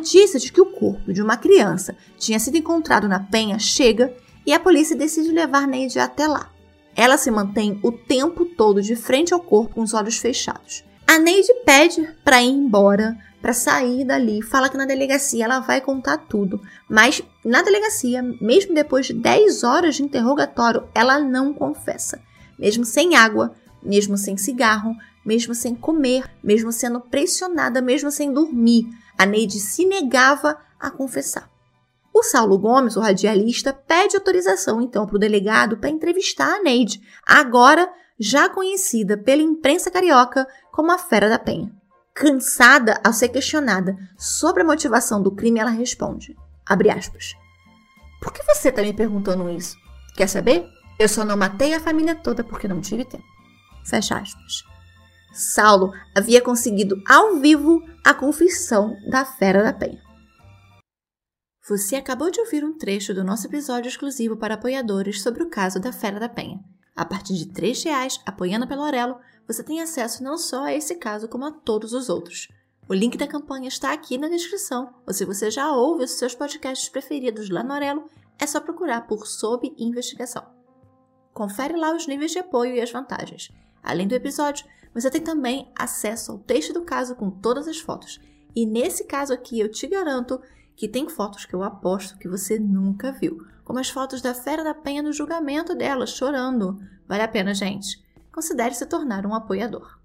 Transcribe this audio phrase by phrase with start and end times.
[0.00, 4.12] notícia de que o corpo de uma criança tinha sido encontrado na penha chega
[4.46, 6.50] e a polícia decide levar Neide até lá.
[6.96, 10.82] Ela se mantém o tempo todo de frente ao corpo com os olhos fechados.
[11.06, 15.80] A Neide pede para ir embora, para sair dali, fala que na delegacia ela vai
[15.80, 22.20] contar tudo, mas na delegacia, mesmo depois de 10 horas de interrogatório, ela não confessa.
[22.58, 28.88] Mesmo sem água, mesmo sem cigarro, mesmo sem comer, mesmo sendo pressionada, mesmo sem dormir,
[29.20, 31.46] a Neide se negava a confessar.
[32.10, 37.02] O Saulo Gomes, o radialista, pede autorização então para o delegado para entrevistar a Neide,
[37.26, 37.86] agora
[38.18, 41.70] já conhecida pela imprensa carioca como a Fera da Penha.
[42.14, 46.34] Cansada ao ser questionada sobre a motivação do crime, ela responde,
[46.66, 47.34] aspas,
[48.22, 49.76] Por que você está me perguntando isso?
[50.16, 50.66] Quer saber?
[50.98, 53.24] Eu só não matei a família toda porque não tive tempo.
[53.84, 54.64] Fecha aspas.
[55.32, 60.02] Saulo havia conseguido ao vivo a confissão da Fera da Penha.
[61.68, 65.78] Você acabou de ouvir um trecho do nosso episódio exclusivo para apoiadores sobre o caso
[65.78, 66.58] da Fera da Penha.
[66.96, 70.96] A partir de R$ reais, apoiando pelo Aurelo, você tem acesso não só a esse
[70.96, 72.48] caso, como a todos os outros.
[72.88, 76.34] O link da campanha está aqui na descrição, ou se você já ouve os seus
[76.34, 80.44] podcasts preferidos lá no Aurelo, é só procurar por Sob Investigação.
[81.32, 83.48] Confere lá os níveis de apoio e as vantagens.
[83.80, 88.20] Além do episódio, você tem também acesso ao texto do caso com todas as fotos.
[88.54, 90.40] E nesse caso aqui, eu te garanto
[90.74, 94.64] que tem fotos que eu aposto que você nunca viu, como as fotos da Fera
[94.64, 96.80] da Penha no julgamento dela, chorando.
[97.06, 98.02] Vale a pena, gente.
[98.32, 99.98] Considere se tornar um apoiador.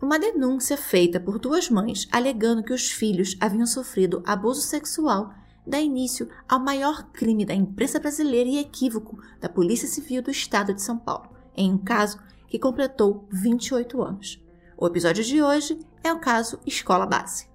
[0.00, 5.34] Uma denúncia feita por duas mães alegando que os filhos haviam sofrido abuso sexual
[5.66, 10.72] dá início ao maior crime da imprensa brasileira e equívoco da Polícia Civil do Estado
[10.72, 12.18] de São Paulo, em um caso
[12.48, 14.42] que completou 28 anos.
[14.76, 17.48] O episódio de hoje é o caso Escola Base.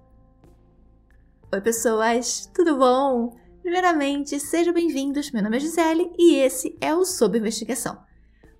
[1.52, 3.36] Oi, pessoas, tudo bom?
[3.62, 5.30] Primeiramente, sejam bem-vindos.
[5.30, 7.98] Meu nome é Gisele e esse é o Sob Investigação.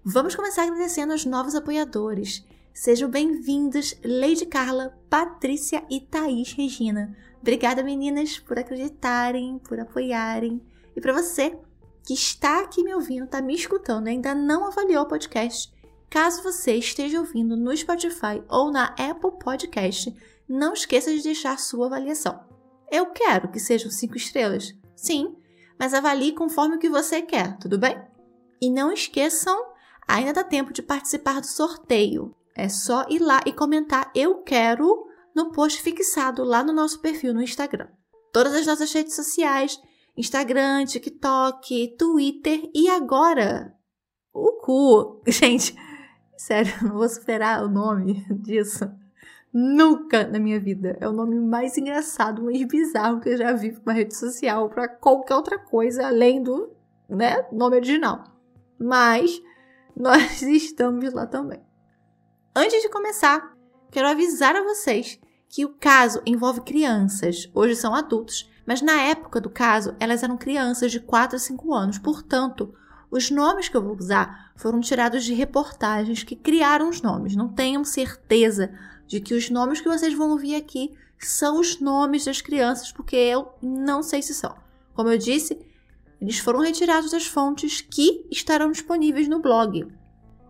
[0.04, 2.44] Vamos começar agradecendo aos novos apoiadores.
[2.72, 7.16] Sejam bem-vindos, Lady Carla, Patrícia e Thaís Regina.
[7.40, 10.62] Obrigada, meninas, por acreditarem, por apoiarem.
[10.96, 11.58] E para você
[12.06, 15.73] que está aqui me ouvindo, está me escutando e ainda não avaliou o podcast,
[16.14, 20.14] caso você esteja ouvindo no Spotify ou na Apple Podcast,
[20.48, 22.40] não esqueça de deixar sua avaliação.
[22.88, 24.72] Eu quero que sejam cinco estrelas.
[24.94, 25.34] Sim,
[25.76, 28.00] mas avalie conforme o que você quer, tudo bem?
[28.62, 29.60] E não esqueçam,
[30.06, 32.32] ainda dá tempo de participar do sorteio.
[32.54, 37.34] É só ir lá e comentar eu quero no post fixado lá no nosso perfil
[37.34, 37.88] no Instagram.
[38.32, 39.80] Todas as nossas redes sociais,
[40.16, 43.74] Instagram, TikTok, Twitter e agora
[44.32, 45.20] o cu.
[45.26, 45.74] Gente,
[46.36, 48.90] sério, não vou superar o nome disso.
[49.52, 50.96] Nunca na minha vida.
[51.00, 54.88] É o nome mais engraçado, mais bizarro que eu já vi uma rede social, para
[54.88, 56.72] qualquer outra coisa além do
[57.08, 58.24] né, nome original.
[58.78, 59.40] Mas
[59.96, 61.60] nós estamos lá também.
[62.54, 63.56] Antes de começar,
[63.90, 67.48] quero avisar a vocês que o caso envolve crianças.
[67.54, 71.72] Hoje são adultos, mas na época do caso elas eram crianças de 4 a 5
[71.72, 71.98] anos.
[71.98, 72.74] Portanto,
[73.14, 77.36] os nomes que eu vou usar foram tirados de reportagens que criaram os nomes.
[77.36, 78.76] Não tenham certeza
[79.06, 83.14] de que os nomes que vocês vão ouvir aqui são os nomes das crianças, porque
[83.14, 84.56] eu não sei se são.
[84.94, 85.56] Como eu disse,
[86.20, 89.86] eles foram retirados das fontes que estarão disponíveis no blog.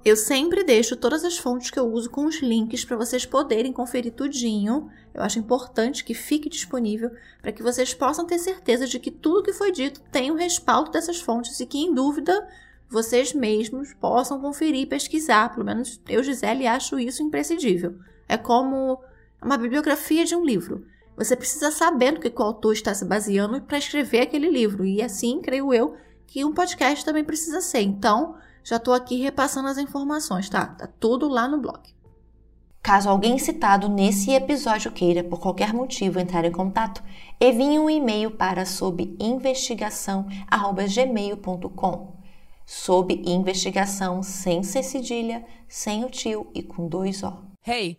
[0.05, 3.73] Eu sempre deixo todas as fontes que eu uso com os links para vocês poderem
[3.73, 4.91] conferir tudinho.
[5.15, 7.11] Eu acho importante que fique disponível
[7.41, 10.91] para que vocês possam ter certeza de que tudo que foi dito tem o respaldo
[10.91, 12.47] dessas fontes e que, em dúvida,
[12.87, 15.55] vocês mesmos possam conferir e pesquisar.
[15.55, 17.95] Pelo menos eu, Gisele, acho isso imprescindível.
[18.29, 19.01] É como
[19.41, 20.87] uma bibliografia de um livro.
[21.17, 24.85] Você precisa saber no que o autor está se baseando para escrever aquele livro.
[24.85, 25.97] E assim, creio eu,
[26.27, 27.81] que um podcast também precisa ser.
[27.81, 30.67] Então, já estou aqui repassando as informações, tá?
[30.67, 31.81] Tá tudo lá no blog.
[32.83, 37.03] Caso alguém citado nesse episódio queira, por qualquer motivo, entrar em contato,
[37.41, 42.15] envie um e-mail para sob investigação@gmail.com.
[42.67, 47.45] Sob investigação sem cedilha, sem o tio e com dois O.
[47.67, 47.99] Hey,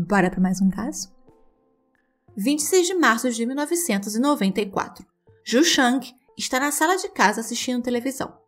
[0.00, 1.12] Bora para mais um caso?
[2.36, 5.04] 26 de março de 1994.
[5.44, 8.38] Ju Shang está na sala de casa assistindo televisão.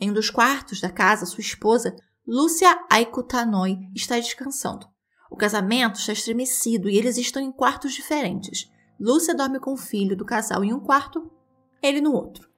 [0.00, 1.94] Em um dos quartos da casa, sua esposa,
[2.26, 4.86] Lúcia Aikutanoi, está descansando.
[5.30, 8.72] O casamento está estremecido e eles estão em quartos diferentes.
[8.98, 11.30] Lúcia dorme com o filho do casal em um quarto,
[11.82, 12.48] ele no outro.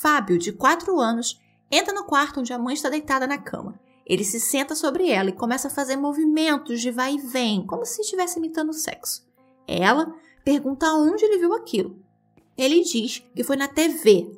[0.00, 1.38] Fábio, de 4 anos,
[1.70, 3.78] entra no quarto onde a mãe está deitada na cama.
[4.08, 7.84] Ele se senta sobre ela e começa a fazer movimentos de vai e vem, como
[7.84, 9.26] se estivesse imitando sexo.
[9.66, 11.98] Ela pergunta onde ele viu aquilo.
[12.56, 14.32] Ele diz que foi na TV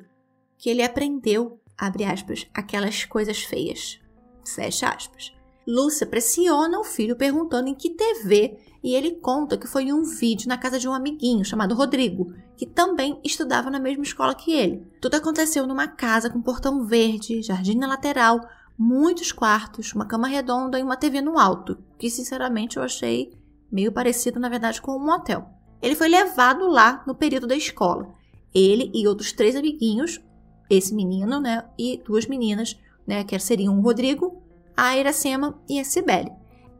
[0.57, 3.99] que ele aprendeu, abre aspas, aquelas coisas feias.
[4.45, 5.33] Fecha aspas.
[5.65, 10.03] Lúcia pressiona o filho perguntando em que TV e ele conta que foi em um
[10.03, 14.51] vídeo na casa de um amiguinho chamado Rodrigo, que também estudava na mesma escola que
[14.51, 14.85] ele.
[14.99, 18.41] Tudo aconteceu numa casa com portão verde, jardim na lateral,
[18.77, 23.37] muitos quartos, uma cama redonda e uma TV no alto, que sinceramente eu achei
[23.71, 25.47] meio parecido, na verdade, com um motel.
[25.81, 28.13] Ele foi levado lá no período da escola.
[28.53, 30.19] Ele e outros três amiguinhos,
[30.69, 34.41] esse menino, né, e duas meninas, né, que seriam o Rodrigo,
[34.75, 36.31] a Iracema e a Cibele.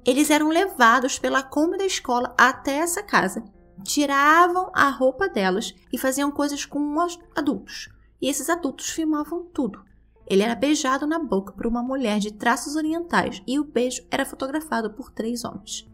[0.05, 3.44] Eles eram levados pela Kombi da escola até essa casa,
[3.83, 7.89] tiravam a roupa delas e faziam coisas com os adultos.
[8.21, 9.83] E esses adultos filmavam tudo.
[10.31, 14.25] Ele era beijado na boca por uma mulher de traços orientais e o beijo era
[14.25, 15.86] fotografado por três homens.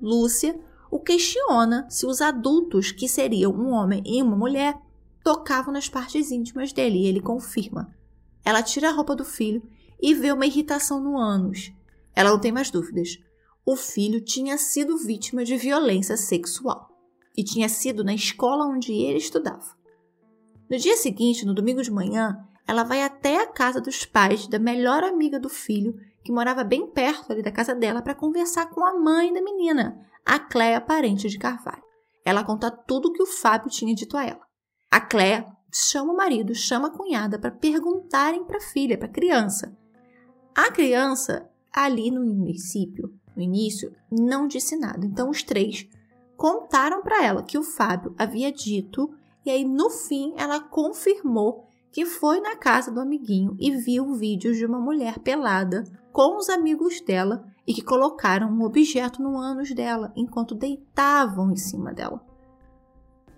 [0.00, 0.56] Lúcia
[0.88, 4.80] o questiona se os adultos, que seriam um homem e uma mulher,
[5.24, 7.92] tocavam nas partes íntimas dele e ele confirma.
[8.44, 9.60] Ela tira a roupa do filho
[10.00, 11.72] e vê uma irritação no ânus.
[12.14, 13.18] Ela não tem mais dúvidas.
[13.66, 16.88] O filho tinha sido vítima de violência sexual
[17.36, 19.74] e tinha sido na escola onde ele estudava.
[20.70, 24.58] No dia seguinte, no domingo de manhã, ela vai até a casa dos pais da
[24.58, 28.84] melhor amiga do filho, que morava bem perto ali da casa dela, para conversar com
[28.84, 31.84] a mãe da menina, a Cléa Parente de Carvalho.
[32.24, 34.44] Ela conta tudo o que o Fábio tinha dito a ela.
[34.90, 39.12] A Cléa chama o marido, chama a cunhada para perguntarem para a filha, para a
[39.12, 39.76] criança.
[40.52, 45.06] A criança, ali no princípio, no início, não disse nada.
[45.06, 45.88] Então os três
[46.36, 49.14] contaram para ela que o Fábio havia dito,
[49.44, 51.65] e aí no fim ela confirmou
[51.96, 55.82] que foi na casa do amiguinho e viu vídeos de uma mulher pelada
[56.12, 61.56] com os amigos dela e que colocaram um objeto no ânus dela enquanto deitavam em
[61.56, 62.22] cima dela.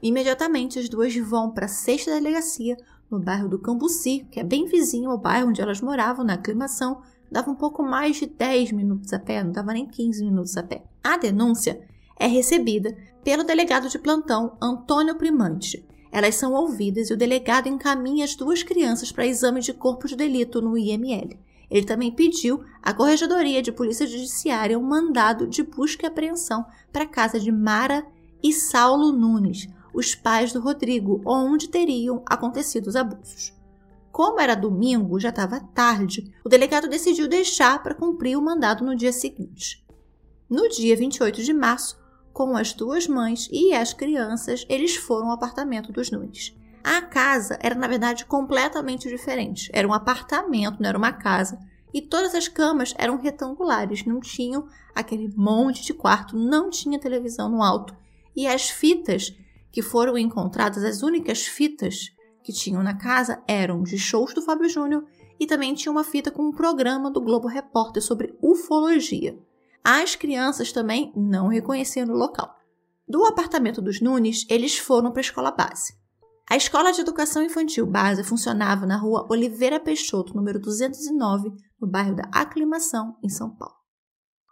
[0.02, 2.76] Imediatamente as duas vão para a sexta delegacia
[3.08, 7.00] no bairro do Cambuci, que é bem vizinho ao bairro onde elas moravam na aclimação,
[7.30, 10.64] dava um pouco mais de 10 minutos a pé, não dava nem 15 minutos a
[10.64, 10.82] pé.
[11.00, 11.80] A denúncia
[12.18, 18.24] é recebida pelo delegado de plantão Antônio Primante, elas são ouvidas e o delegado encaminha
[18.24, 21.38] as duas crianças para exame de corpo de delito no IML.
[21.70, 27.04] Ele também pediu à Corregedoria de Polícia Judiciária um mandado de busca e apreensão para
[27.04, 28.06] a casa de Mara
[28.42, 33.52] e Saulo Nunes, os pais do Rodrigo, onde teriam acontecido os abusos.
[34.10, 38.96] Como era domingo, já estava tarde, o delegado decidiu deixar para cumprir o mandado no
[38.96, 39.84] dia seguinte.
[40.48, 41.98] No dia 28 de março,
[42.38, 46.56] com as duas mães e as crianças, eles foram ao apartamento dos Nunes.
[46.84, 49.68] A casa era, na verdade, completamente diferente.
[49.72, 51.58] Era um apartamento, não era uma casa.
[51.92, 57.48] E todas as camas eram retangulares, não tinham aquele monte de quarto, não tinha televisão
[57.48, 57.92] no alto.
[58.36, 59.36] E as fitas
[59.72, 62.12] que foram encontradas, as únicas fitas
[62.44, 65.04] que tinham na casa eram de shows do Fábio Júnior
[65.40, 69.36] e também tinha uma fita com um programa do Globo Repórter sobre ufologia.
[69.84, 72.54] As crianças também não reconheceram o local.
[73.08, 75.96] Do apartamento dos Nunes, eles foram para a escola base.
[76.50, 82.14] A escola de educação infantil base funcionava na rua Oliveira Peixoto, número 209, no bairro
[82.16, 83.74] da Aclimação, em São Paulo.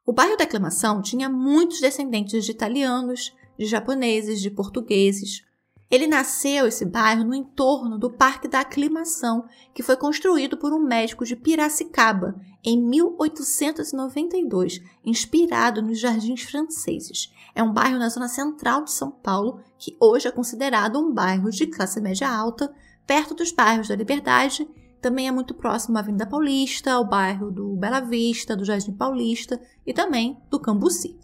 [0.05, 5.43] O bairro da Aclimação tinha muitos descendentes de italianos, de japoneses, de portugueses,
[5.91, 10.81] ele nasceu, esse bairro, no entorno do Parque da Aclimação, que foi construído por um
[10.81, 17.33] médico de Piracicaba em 1892, inspirado nos jardins franceses.
[17.55, 21.51] É um bairro na zona central de São Paulo, que hoje é considerado um bairro
[21.51, 22.75] de classe média alta,
[23.07, 24.69] perto dos bairros da Liberdade.
[25.01, 29.61] Também é muito próximo à Avenida Paulista, ao bairro do Bela Vista, do Jardim Paulista
[29.87, 31.17] e também do Cambuci.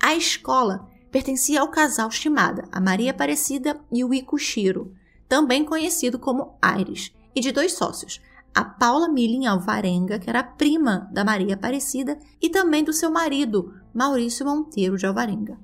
[0.00, 4.94] A escola pertencia ao casal Shimada, a Maria Aparecida e o Ikushiro,
[5.28, 8.20] também conhecido como Aires, e de dois sócios,
[8.54, 13.74] a Paula Milin Alvarenga, que era prima da Maria Aparecida, e também do seu marido,
[13.94, 15.58] Maurício Monteiro de Alvarenga.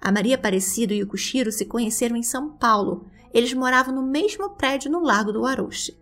[0.00, 3.06] A Maria Aparecida e o Ikushiro se conheceram em São Paulo.
[3.34, 5.98] Eles moravam no mesmo prédio no Lago do Aroche.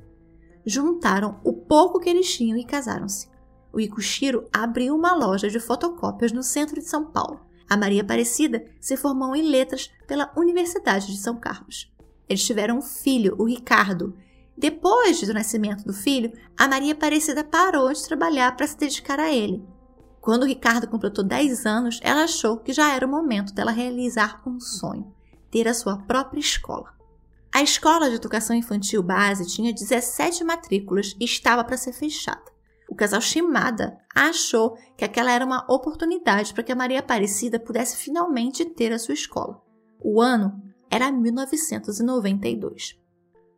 [0.65, 3.29] Juntaram o pouco que eles tinham e casaram-se.
[3.73, 7.46] O Ikushiro abriu uma loja de fotocópias no centro de São Paulo.
[7.69, 11.93] A Maria Aparecida se formou em letras pela Universidade de São Carlos.
[12.29, 14.17] Eles tiveram um filho, o Ricardo.
[14.57, 19.33] Depois do nascimento do filho, a Maria Aparecida parou de trabalhar para se dedicar a
[19.33, 19.65] ele.
[20.21, 24.43] Quando o Ricardo completou 10 anos, ela achou que já era o momento dela realizar
[24.47, 25.15] um sonho:
[25.51, 26.95] ter a sua própria escola.
[27.53, 32.56] A escola de educação infantil base tinha 17 matrículas e estava para ser fechada.
[32.89, 37.97] O casal Shimada achou que aquela era uma oportunidade para que a Maria Aparecida pudesse
[37.97, 39.61] finalmente ter a sua escola.
[40.01, 42.99] O ano era 1992.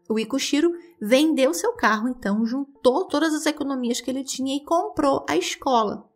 [0.08, 5.25] O Ikushiro vendeu seu carro, então juntou todas as economias que ele tinha e comprou
[5.28, 6.08] a escola.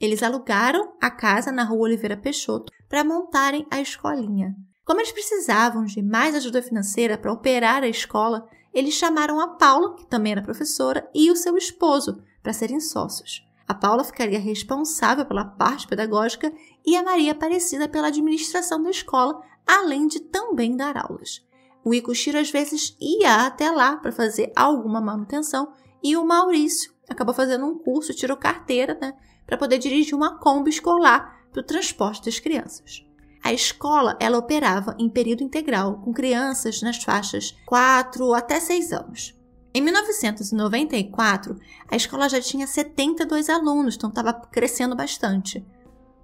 [0.00, 4.54] Eles alugaram a casa na rua Oliveira Peixoto para montarem a escolinha.
[4.84, 9.94] Como eles precisavam de mais ajuda financeira para operar a escola, eles chamaram a Paula,
[9.94, 13.44] que também era professora, e o seu esposo para serem sócios.
[13.66, 16.52] A Paula ficaria responsável pela parte pedagógica
[16.86, 21.44] e a Maria Aparecida pela administração da escola, além de também dar aulas.
[21.84, 27.34] O Ikushiro às vezes ia até lá para fazer alguma manutenção e o Maurício acabou
[27.34, 32.26] fazendo um curso, tirou carteira, né, para poder dirigir uma Kombi escolar para o transporte
[32.26, 33.04] das crianças.
[33.42, 39.35] A escola ela operava em período integral com crianças nas faixas 4 até 6 anos.
[39.76, 45.62] Em 1994, a escola já tinha 72 alunos, então estava crescendo bastante.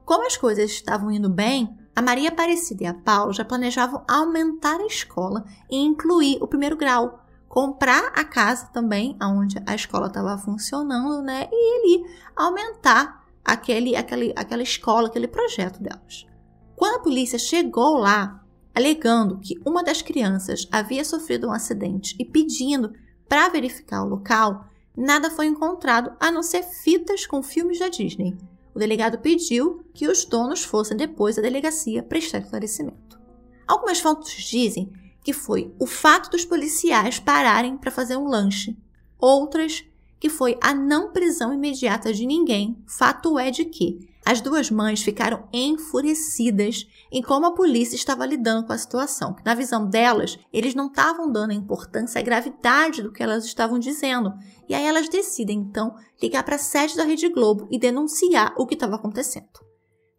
[0.07, 4.81] Como as coisas estavam indo bem, a Maria Aparecida e a Paula já planejavam aumentar
[4.81, 10.39] a escola e incluir o primeiro grau, comprar a casa também, onde a escola estava
[10.39, 11.47] funcionando, né?
[11.53, 16.27] E ali aumentar aquele, aquele, aquela escola, aquele projeto delas.
[16.75, 18.43] Quando a polícia chegou lá,
[18.75, 22.95] alegando que uma das crianças havia sofrido um acidente e pedindo
[23.33, 28.37] para verificar o local, nada foi encontrado a não ser fitas com filmes da Disney.
[28.75, 33.19] O delegado pediu que os donos fossem depois à delegacia prestar esclarecimento.
[33.67, 34.93] Algumas fontes dizem
[35.25, 38.77] que foi o fato dos policiais pararem para fazer um lanche.
[39.19, 39.83] Outras
[40.21, 42.77] que foi a não prisão imediata de ninguém.
[42.87, 48.67] Fato é de que as duas mães ficaram enfurecidas em como a polícia estava lidando
[48.67, 49.35] com a situação.
[49.45, 54.33] Na visão delas, eles não estavam dando importância à gravidade do que elas estavam dizendo.
[54.69, 58.67] E aí elas decidem, então, ligar para a sede da Rede Globo e denunciar o
[58.67, 59.49] que estava acontecendo.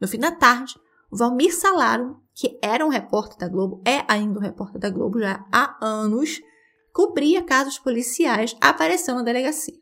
[0.01, 0.75] No fim da tarde,
[1.10, 5.19] o Valmir Salaro, que era um repórter da Globo, é ainda um repórter da Globo
[5.19, 6.41] já há anos,
[6.91, 9.77] cobria casos policiais, apareceu na delegacia.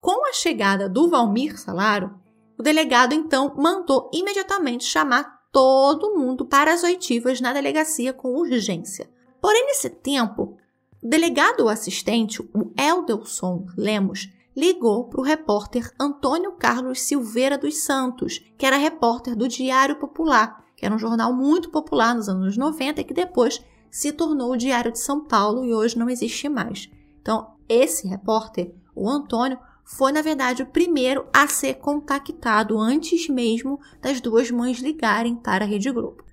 [0.00, 2.23] Com a chegada do Valmir Salaro,
[2.58, 9.08] o delegado então mandou imediatamente chamar todo mundo para as oitivas na delegacia com urgência.
[9.40, 10.56] Porém, nesse tempo,
[11.02, 18.40] o delegado assistente, o Eldelson Lemos, ligou para o repórter Antônio Carlos Silveira dos Santos,
[18.56, 23.00] que era repórter do Diário Popular, que era um jornal muito popular nos anos 90
[23.00, 26.90] e que depois se tornou o Diário de São Paulo e hoje não existe mais.
[27.20, 33.78] Então, esse repórter, o Antônio, foi, na verdade, o primeiro a ser contactado antes mesmo
[34.00, 36.24] das duas mães ligarem para a Rede Globo.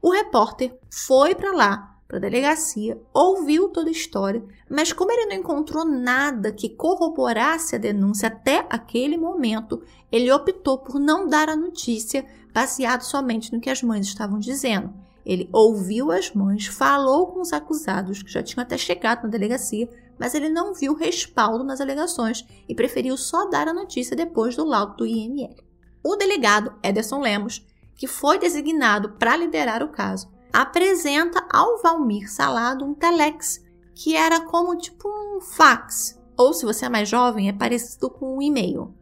[0.00, 5.26] O repórter foi para lá, para a delegacia, ouviu toda a história, mas como ele
[5.26, 11.48] não encontrou nada que corroborasse a denúncia até aquele momento, ele optou por não dar
[11.48, 14.92] a notícia baseado somente no que as mães estavam dizendo.
[15.24, 19.88] Ele ouviu as mães, falou com os acusados que já tinham até chegado na delegacia,
[20.18, 24.64] mas ele não viu respaldo nas alegações e preferiu só dar a notícia depois do
[24.64, 25.54] laudo do IML.
[26.04, 32.84] O delegado Ederson Lemos, que foi designado para liderar o caso, apresenta ao Valmir Salado
[32.84, 33.62] um telex,
[33.94, 38.36] que era como tipo um fax, ou se você é mais jovem, é parecido com
[38.36, 38.94] um e-mail,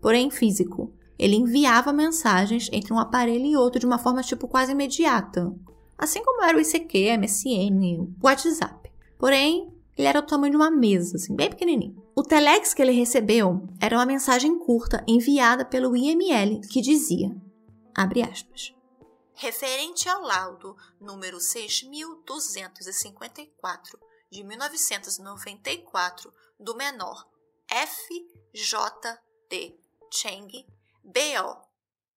[0.00, 0.92] porém físico.
[1.18, 5.54] Ele enviava mensagens entre um aparelho e outro de uma forma tipo quase imediata,
[5.96, 8.90] assim como era o ICQ, MSN, WhatsApp.
[9.18, 12.00] Porém, ele era o tamanho de uma mesa, assim, bem pequenininho.
[12.14, 17.34] O telex que ele recebeu era uma mensagem curta enviada pelo IML que dizia,
[17.94, 18.74] abre aspas,
[19.34, 23.98] referente ao laudo número 6254
[24.30, 27.28] de 1994 do menor
[27.68, 29.08] FJD
[30.12, 30.66] Cheng
[31.02, 31.70] BO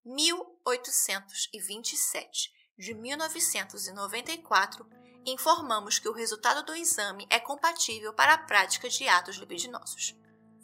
[0.04, 4.84] 1827 de 1994
[5.26, 10.16] informamos que o resultado do exame é compatível para a prática de atos libidinosos.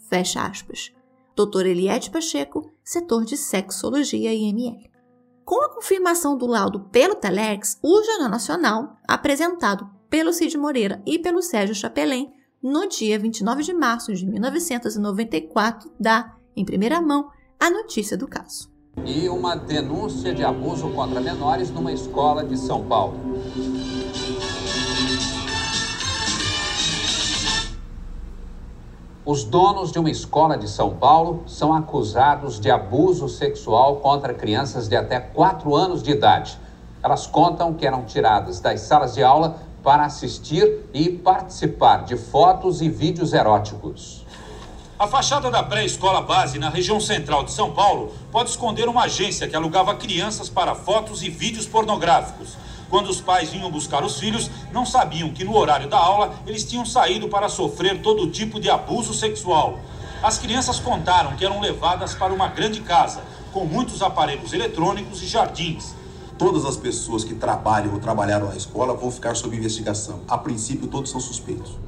[0.08, 0.92] Fecha aspas.
[1.36, 1.66] Dr.
[1.66, 4.90] Eliette Pacheco, setor de Sexologia IML.
[5.44, 11.18] Com a confirmação do laudo pelo Telex, o Jornal Nacional, apresentado pelo Cid Moreira e
[11.18, 12.30] pelo Sérgio Chapelin,
[12.62, 18.70] no dia 29 de março de 1994, dá, em primeira mão, a notícia do caso.
[19.04, 23.18] E uma denúncia de abuso contra menores numa escola de São Paulo.
[29.30, 34.88] Os donos de uma escola de São Paulo são acusados de abuso sexual contra crianças
[34.88, 36.58] de até 4 anos de idade.
[37.00, 42.82] Elas contam que eram tiradas das salas de aula para assistir e participar de fotos
[42.82, 44.26] e vídeos eróticos.
[44.98, 49.46] A fachada da pré-escola base na região central de São Paulo pode esconder uma agência
[49.46, 52.56] que alugava crianças para fotos e vídeos pornográficos.
[52.90, 56.64] Quando os pais vinham buscar os filhos, não sabiam que no horário da aula eles
[56.64, 59.78] tinham saído para sofrer todo tipo de abuso sexual.
[60.20, 65.26] As crianças contaram que eram levadas para uma grande casa, com muitos aparelhos eletrônicos e
[65.26, 65.94] jardins.
[66.36, 70.20] Todas as pessoas que trabalham ou trabalharam na escola vão ficar sob investigação.
[70.26, 71.78] A princípio, todos são suspeitos.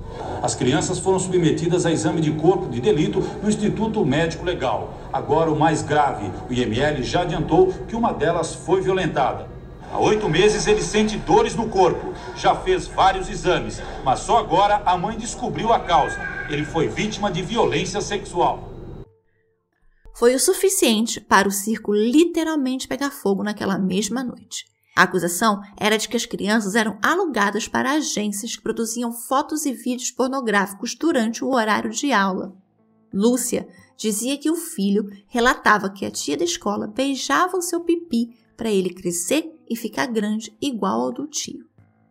[0.43, 4.95] As crianças foram submetidas a exame de corpo de delito no Instituto Médico Legal.
[5.13, 9.52] Agora, o mais grave, o IML já adiantou que uma delas foi violentada.
[9.93, 14.83] Há oito meses ele sente dores no corpo, já fez vários exames, mas só agora
[14.87, 16.17] a mãe descobriu a causa.
[16.49, 18.73] Ele foi vítima de violência sexual.
[20.15, 24.65] Foi o suficiente para o circo literalmente pegar fogo naquela mesma noite.
[24.97, 29.75] A acusação era de que as crianças eram alugadas para agências que produziam fotos e
[29.75, 32.55] vídeos pornográficos durante o horário de aula.
[33.13, 38.39] Lúcia dizia que o filho relatava que a tia da escola beijava o seu pipi
[38.57, 41.65] para ele crescer e ficar grande igual ao do tio.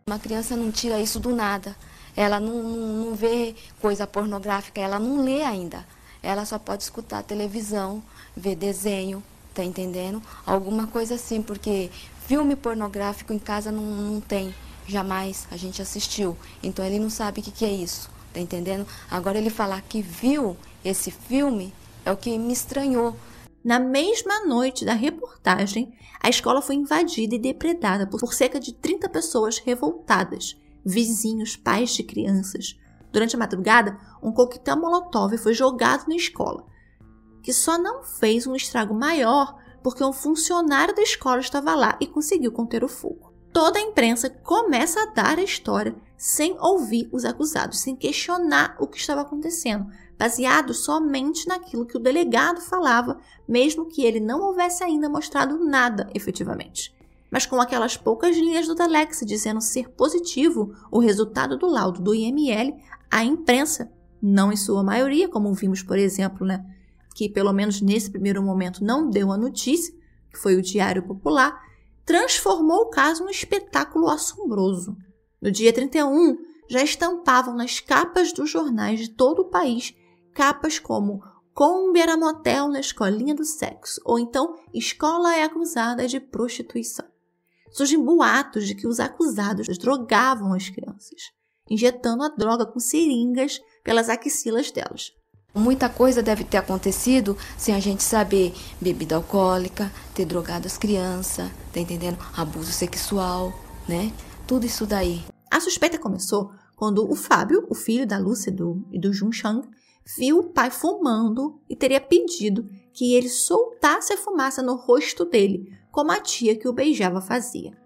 [0.07, 1.75] Uma criança não tira isso do nada.
[2.15, 5.85] Ela não, não, não vê coisa pornográfica, ela não lê ainda.
[6.23, 8.01] Ela só pode escutar televisão,
[8.35, 10.21] ver desenho, tá entendendo?
[10.43, 11.91] Alguma coisa assim, porque
[12.25, 14.53] filme pornográfico em casa não, não tem,
[14.87, 16.35] jamais a gente assistiu.
[16.63, 18.87] Então ele não sabe o que, que é isso, tá entendendo?
[19.09, 21.71] Agora ele falar que viu esse filme
[22.03, 23.15] é o que me estranhou.
[23.63, 29.07] Na mesma noite da reportagem, a escola foi invadida e depredada por cerca de 30
[29.09, 32.79] pessoas revoltadas, vizinhos, pais de crianças.
[33.11, 36.65] Durante a madrugada, um coquetel molotov foi jogado na escola,
[37.43, 42.07] que só não fez um estrago maior porque um funcionário da escola estava lá e
[42.07, 43.30] conseguiu conter o fogo.
[43.53, 48.87] Toda a imprensa começa a dar a história sem ouvir os acusados, sem questionar o
[48.87, 49.87] que estava acontecendo,
[50.17, 56.09] baseado somente naquilo que o delegado falava, mesmo que ele não houvesse ainda mostrado nada
[56.13, 56.95] efetivamente.
[57.29, 62.13] Mas com aquelas poucas linhas do Telex dizendo ser positivo o resultado do laudo do
[62.13, 62.77] IML,
[63.09, 66.63] a imprensa, não em sua maioria, como vimos, por exemplo, né,
[67.15, 69.93] que pelo menos nesse primeiro momento não deu a notícia,
[70.29, 71.59] que foi o Diário Popular,
[72.11, 74.97] transformou o caso num espetáculo assombroso.
[75.41, 76.37] No dia 31,
[76.69, 79.95] já estampavam nas capas dos jornais de todo o país
[80.33, 86.19] capas como Kombi era motel na escolinha do sexo, ou então escola é acusada de
[86.19, 87.05] prostituição.
[87.71, 91.31] Surgem boatos de que os acusados drogavam as crianças,
[91.69, 95.13] injetando a droga com seringas pelas axilas delas.
[95.53, 98.53] Muita coisa deve ter acontecido sem a gente saber.
[98.79, 102.17] Bebida alcoólica, ter drogado as crianças, tá entendendo?
[102.35, 103.53] Abuso sexual,
[103.87, 104.13] né?
[104.47, 105.21] Tudo isso daí.
[105.49, 108.49] A suspeita começou quando o Fábio, o filho da Lúcia
[108.91, 109.67] e do Jun Chang,
[110.17, 115.71] viu o pai fumando e teria pedido que ele soltasse a fumaça no rosto dele,
[115.91, 117.77] como a tia que o beijava fazia.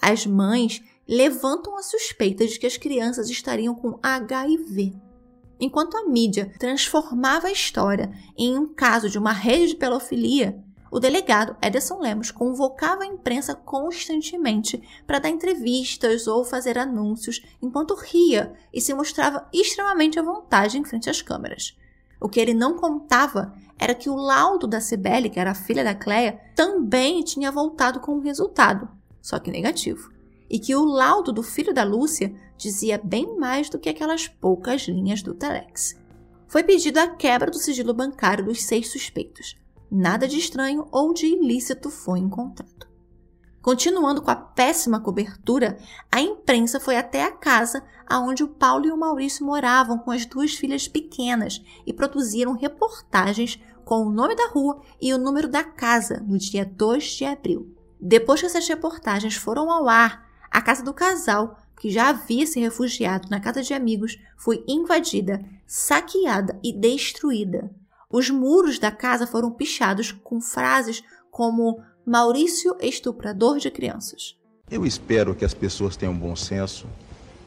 [0.00, 5.00] As mães levantam a suspeita de que as crianças estariam com HIV.
[5.64, 10.98] Enquanto a mídia transformava a história em um caso de uma rede de pedofilia, o
[10.98, 18.52] delegado Ederson Lemos convocava a imprensa constantemente para dar entrevistas ou fazer anúncios, enquanto ria
[18.74, 21.78] e se mostrava extremamente à vontade em frente às câmeras.
[22.20, 25.84] O que ele não contava era que o laudo da Cibele, que era a filha
[25.84, 28.88] da Cleia, também tinha voltado com um resultado,
[29.20, 30.10] só que negativo.
[30.50, 34.82] E que o laudo do filho da Lúcia dizia bem mais do que aquelas poucas
[34.82, 35.96] linhas do Telex.
[36.46, 39.56] Foi pedido a quebra do sigilo bancário dos seis suspeitos,
[39.90, 42.86] nada de estranho ou de ilícito foi encontrado.
[43.60, 45.78] Continuando com a péssima cobertura,
[46.10, 50.26] a imprensa foi até a casa aonde o Paulo e o Maurício moravam com as
[50.26, 55.62] duas filhas pequenas e produziram reportagens com o nome da rua e o número da
[55.62, 57.74] casa no dia 2 de abril.
[58.00, 62.60] Depois que essas reportagens foram ao ar, a casa do casal, que já havia se
[62.60, 67.68] refugiado na casa de amigos, foi invadida, saqueada e destruída.
[68.08, 74.36] Os muros da casa foram pichados com frases como Maurício estuprador de crianças.
[74.70, 76.86] Eu espero que as pessoas tenham bom senso,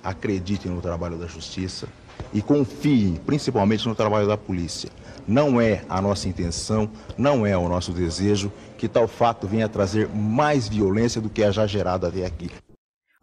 [0.03, 1.87] acreditem no trabalho da justiça
[2.33, 4.89] e confiem principalmente no trabalho da polícia.
[5.25, 10.09] Não é a nossa intenção, não é o nosso desejo que tal fato venha trazer
[10.09, 12.51] mais violência do que a já gerada até aqui.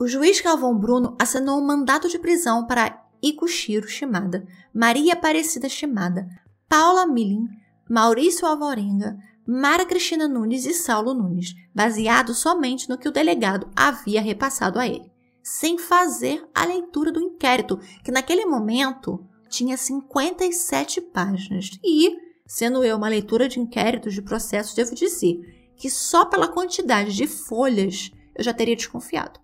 [0.03, 6.29] O juiz Galvão Bruno assinou um mandato de prisão para Ikushiro Shimada, Maria Aparecida Shimada,
[6.69, 7.47] Paula Milling,
[7.89, 14.21] Maurício Alvarenga, Mara Cristina Nunes e Saulo Nunes, baseado somente no que o delegado havia
[14.21, 15.09] repassado a ele,
[15.41, 21.79] sem fazer a leitura do inquérito, que naquele momento tinha 57 páginas.
[21.81, 25.39] E, sendo eu uma leitura de inquéritos de processos, devo dizer
[25.77, 29.41] que só pela quantidade de folhas eu já teria desconfiado.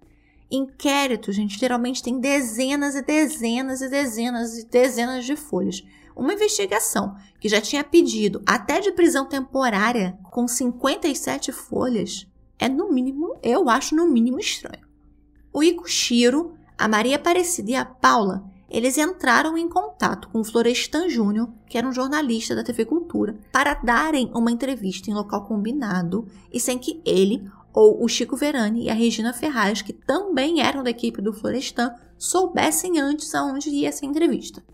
[0.51, 5.85] Inquérito, gente, geralmente tem dezenas e dezenas e dezenas e dezenas de folhas.
[6.17, 12.27] Uma investigação que já tinha pedido até de prisão temporária com 57 folhas
[12.59, 14.89] é no mínimo, eu acho no mínimo estranho.
[15.53, 21.09] O Ikushiro, a Maria Aparecida e a Paula, eles entraram em contato com o Florestan
[21.09, 26.27] Júnior, que era um jornalista da TV Cultura, para darem uma entrevista em local combinado
[26.53, 30.83] e sem que ele ou o Chico Verani e a Regina Ferraz, que também eram
[30.83, 34.65] da equipe do Florestan, soubessem antes aonde ia essa entrevista.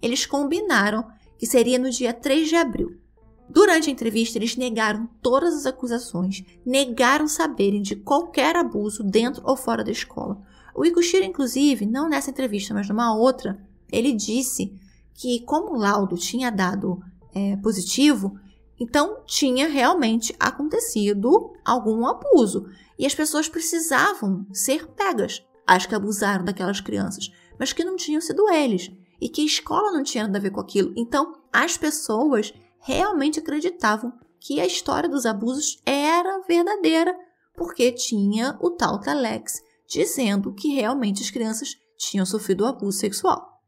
[0.00, 2.96] Eles combinaram que seria no dia 3 de abril.
[3.50, 9.58] Durante a entrevista, eles negaram todas as acusações, negaram saberem de qualquer abuso dentro ou
[9.58, 10.40] fora da escola.
[10.74, 13.58] O Ikushiro, inclusive, não nessa entrevista, mas numa outra,
[13.92, 14.72] ele disse
[15.12, 16.98] que, como o laudo tinha dado
[17.34, 18.38] é, positivo,
[18.78, 26.44] então, tinha realmente acontecido algum abuso e as pessoas precisavam ser pegas, as que abusaram
[26.44, 30.38] daquelas crianças, mas que não tinham sido eles e que a escola não tinha nada
[30.38, 30.92] a ver com aquilo.
[30.96, 37.16] Então, as pessoas realmente acreditavam que a história dos abusos era verdadeira,
[37.56, 43.62] porque tinha o tal Telex dizendo que realmente as crianças tinham sofrido abuso sexual.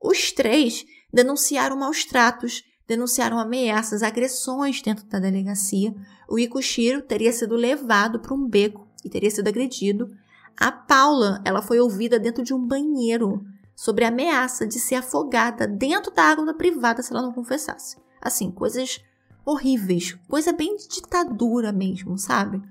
[0.00, 5.94] Os três denunciaram maus tratos denunciaram ameaças, agressões dentro da delegacia.
[6.28, 10.10] O Ikushiro teria sido levado para um beco e teria sido agredido.
[10.56, 13.44] A Paula, ela foi ouvida dentro de um banheiro
[13.74, 17.96] sobre a ameaça de ser afogada dentro da água da privada se ela não confessasse.
[18.20, 19.00] Assim, coisas
[19.44, 22.62] horríveis, coisa bem de ditadura mesmo, sabe?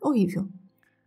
[0.00, 0.48] Horrível.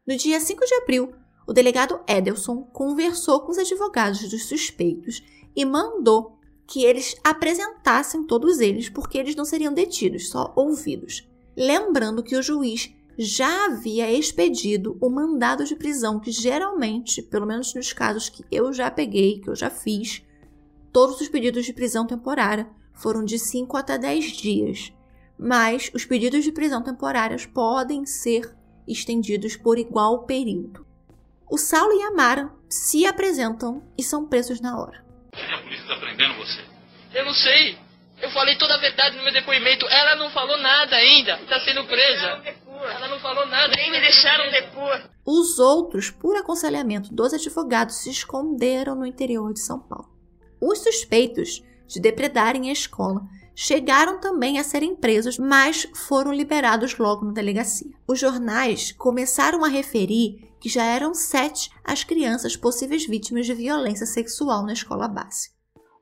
[0.06, 1.14] No dia 5 de abril,
[1.48, 5.24] o delegado Edelson conversou com os advogados dos suspeitos
[5.56, 6.33] e mandou
[6.68, 11.28] que eles apresentassem todos eles, porque eles não seriam detidos, só ouvidos.
[11.56, 17.74] Lembrando que o juiz já havia expedido o mandado de prisão, que geralmente, pelo menos
[17.76, 20.24] nos casos que eu já peguei, que eu já fiz,
[20.92, 24.94] todos os pedidos de prisão temporária foram de 5 até 10 dias.
[25.38, 28.56] Mas os pedidos de prisão temporárias podem ser
[28.88, 30.86] estendidos por igual período.
[31.50, 35.03] O Saulo e a Mara se apresentam e são presos na hora
[35.34, 36.62] a polícia está prendendo você?
[37.14, 37.78] Eu não sei.
[38.22, 39.88] Eu falei toda a verdade no meu depoimento.
[39.88, 41.40] Ela não falou nada ainda.
[41.42, 42.42] Está sendo presa.
[42.96, 43.76] Ela não falou nada.
[43.76, 45.10] Nem me deixaram depor.
[45.26, 50.10] Os outros, por aconselhamento dos advogados, se esconderam no interior de São Paulo.
[50.62, 53.22] Os suspeitos de depredarem a escola
[53.56, 57.92] chegaram também a serem presos, mas foram liberados logo na delegacia.
[58.08, 64.06] Os jornais começaram a referir que já eram sete as crianças possíveis vítimas de violência
[64.06, 65.52] sexual na escola base.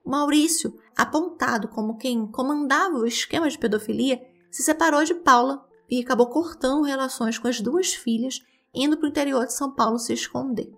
[0.05, 6.27] Maurício, apontado como quem comandava o esquema de pedofilia, se separou de Paula e acabou
[6.27, 8.39] cortando relações com as duas filhas,
[8.73, 10.71] indo para o interior de São Paulo se esconder.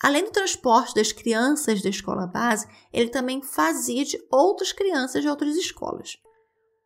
[0.00, 5.28] Além do transporte das crianças da escola base, ele também fazia de outras crianças de
[5.28, 6.16] outras escolas.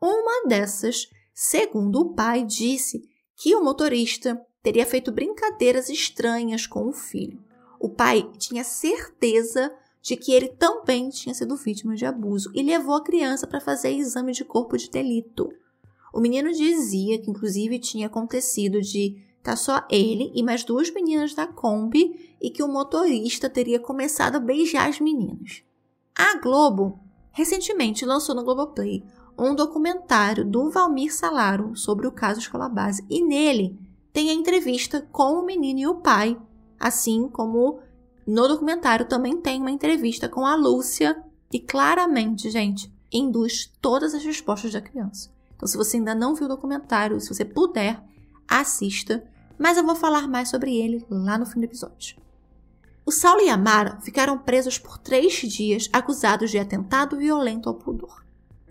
[0.00, 3.02] Uma dessas, segundo o pai, disse
[3.36, 7.42] que o motorista teria feito brincadeiras estranhas com o filho.
[7.78, 12.94] O pai tinha certeza de que ele também tinha sido vítima de abuso e levou
[12.94, 15.52] a criança para fazer exame de corpo de delito.
[16.12, 20.90] O menino dizia que, inclusive, tinha acontecido de estar tá só ele e mais duas
[20.90, 25.62] meninas da Kombi e que o motorista teria começado a beijar as meninas.
[26.14, 26.98] A Globo
[27.30, 29.04] recentemente lançou no Globoplay
[29.38, 33.78] um documentário do Valmir Salaro sobre o caso Escola Base e nele
[34.12, 36.36] tem a entrevista com o menino e o pai,
[36.78, 37.80] assim como
[38.26, 44.24] no documentário também tem uma entrevista com a Lúcia e claramente, gente, induz todas as
[44.24, 45.30] respostas da criança.
[45.56, 48.02] Então, se você ainda não viu o documentário, se você puder,
[48.48, 49.24] assista,
[49.58, 52.21] mas eu vou falar mais sobre ele lá no fim do episódio.
[53.04, 57.74] O Saulo e a Mara ficaram presos por três dias acusados de atentado violento ao
[57.74, 58.24] pudor.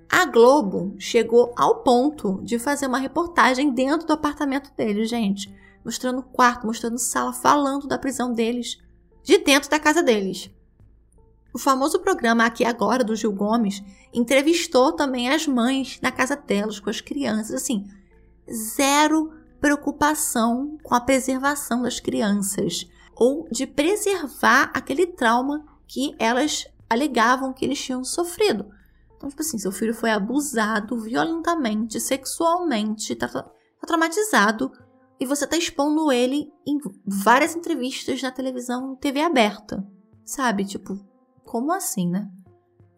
[0.10, 5.54] A Globo chegou ao ponto de fazer uma reportagem dentro do apartamento deles, gente.
[5.84, 8.78] Mostrando quarto, mostrando sala, falando da prisão deles.
[9.24, 10.50] De dentro da casa deles.
[11.54, 16.80] O famoso programa Aqui Agora, do Gil Gomes, entrevistou também as mães na casa delas
[16.80, 17.54] com as crianças.
[17.54, 17.86] Assim,
[18.50, 27.54] zero preocupação com a preservação das crianças ou de preservar aquele trauma que elas alegavam
[27.54, 28.69] que eles tinham sofrido.
[29.15, 33.52] Então, tipo assim, seu filho foi abusado violentamente, sexualmente, tá, tá
[33.86, 34.71] traumatizado
[35.19, 39.88] e você tá expondo ele em várias entrevistas na televisão, TV aberta.
[40.26, 40.65] Sabe?
[40.65, 41.00] Tipo,
[41.45, 42.28] como assim, né?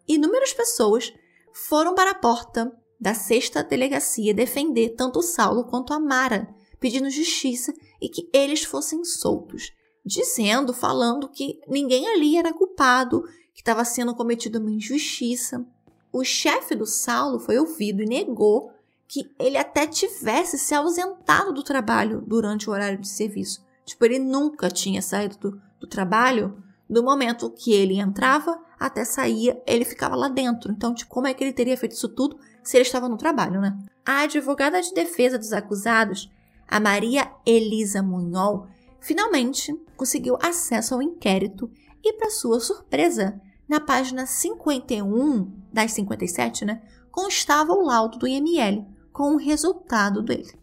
[0.08, 1.14] Inúmeras pessoas
[1.54, 6.48] foram para a porta da sexta delegacia defender tanto o Saulo quanto a Mara,
[6.80, 9.72] pedindo justiça e que eles fossem soltos,
[10.06, 15.66] dizendo, falando que ninguém ali era culpado, que estava sendo cometida uma injustiça.
[16.12, 18.72] O chefe do Saulo foi ouvido e negou
[19.08, 23.64] que ele até tivesse se ausentado do trabalho durante o horário de serviço.
[23.86, 26.58] Tipo, ele nunca tinha saído do, do trabalho
[26.90, 30.72] do momento que ele entrava até saía, ele ficava lá dentro.
[30.72, 33.62] Então, tipo, como é que ele teria feito isso tudo se ele estava no trabalho,
[33.62, 33.78] né?
[34.06, 36.30] A advogada de defesa dos acusados,
[36.68, 38.68] a Maria Elisa Munhol,
[39.04, 41.70] finalmente conseguiu acesso ao inquérito
[42.04, 48.86] e, para sua surpresa, na página 51 das 57, né, constava o laudo do IML,
[49.12, 50.58] com o resultado dele.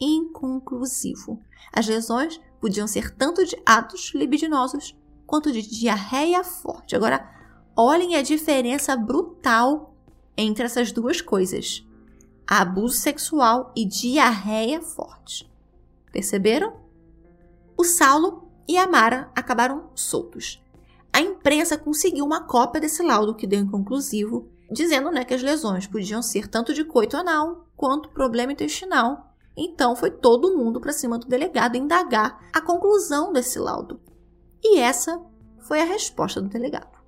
[0.00, 1.38] Inconclusivo.
[1.72, 6.96] As lesões podiam ser tanto de atos libidinosos quanto de diarreia forte.
[6.96, 7.28] Agora,
[7.76, 9.94] olhem a diferença brutal
[10.36, 11.86] entre essas duas coisas:
[12.46, 15.50] abuso sexual e diarreia forte.
[16.10, 16.79] Perceberam?
[17.80, 20.62] O Saulo e a Mara acabaram soltos.
[21.10, 25.86] A imprensa conseguiu uma cópia desse laudo que deu inconclusivo, dizendo né, que as lesões
[25.86, 29.34] podiam ser tanto de coito anal quanto problema intestinal.
[29.56, 33.98] Então foi todo mundo para cima do delegado indagar a conclusão desse laudo.
[34.62, 35.18] E essa
[35.60, 36.99] foi a resposta do delegado.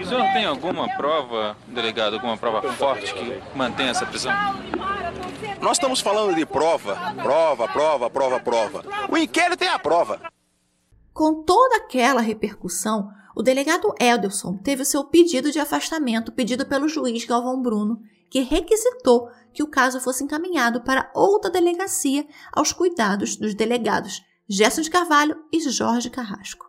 [0.00, 4.32] O senhor tem alguma prova, delegado, alguma prova forte que mantém essa prisão?
[5.60, 8.84] Nós estamos falando de prova, prova, prova, prova, prova.
[9.10, 10.20] O inquérito é a prova.
[11.12, 16.88] Com toda aquela repercussão, o delegado Elderson teve o seu pedido de afastamento pedido pelo
[16.88, 23.36] juiz Galvão Bruno, que requisitou que o caso fosse encaminhado para outra delegacia aos cuidados
[23.36, 26.65] dos delegados Gerson de Carvalho e Jorge Carrasco.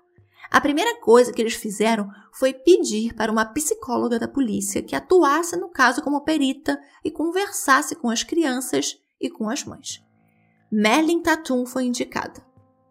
[0.50, 5.58] A primeira coisa que eles fizeram foi pedir para uma psicóloga da polícia que atuasse
[5.58, 10.02] no caso como perita e conversasse com as crianças e com as mães.
[10.72, 12.46] Merlin Tatum foi indicada.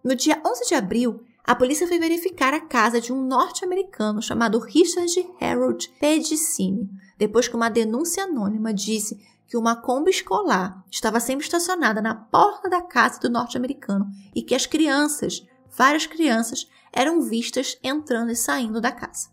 [0.05, 4.59] No dia 11 de abril, a polícia foi verificar a casa de um norte-americano chamado
[4.59, 9.17] Richard Harold Pedicini, depois que uma denúncia anônima disse
[9.47, 14.55] que uma Kombi escolar estava sempre estacionada na porta da casa do norte-americano e que
[14.55, 19.29] as crianças, várias crianças, eram vistas entrando e saindo da casa.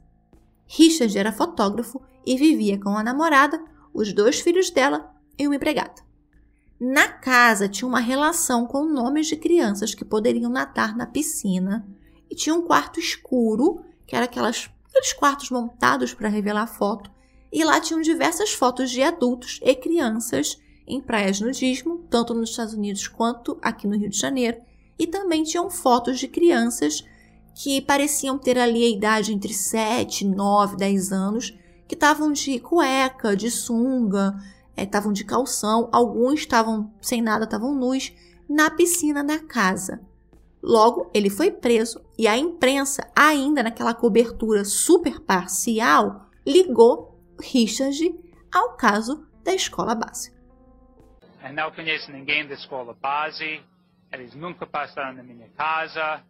[0.68, 6.04] Richard era fotógrafo e vivia com a namorada, os dois filhos dela e uma empregada.
[6.80, 11.88] Na casa tinha uma relação com nomes de crianças que poderiam nadar na piscina
[12.30, 17.10] e tinha um quarto escuro, que era aquelas, aqueles quartos montados para revelar foto,
[17.52, 22.74] e lá tinham diversas fotos de adultos e crianças em praias nudismo, tanto nos Estados
[22.74, 24.58] Unidos quanto aqui no Rio de Janeiro,
[25.00, 27.06] e também tinham fotos de crianças
[27.56, 33.36] que pareciam ter ali a idade entre 7, 9, 10 anos, que estavam de cueca,
[33.36, 34.34] de sunga,
[34.76, 38.12] estavam é, de calção, alguns estavam sem nada, estavam nus,
[38.50, 40.02] na piscina da casa.
[40.62, 48.16] Logo, ele foi preso e a imprensa, ainda naquela cobertura super parcial, ligou Richard
[48.52, 50.34] ao caso da escola base.
[51.54, 53.62] Não conheço ninguém da escola base,
[54.12, 56.24] eles nunca passaram na minha casa,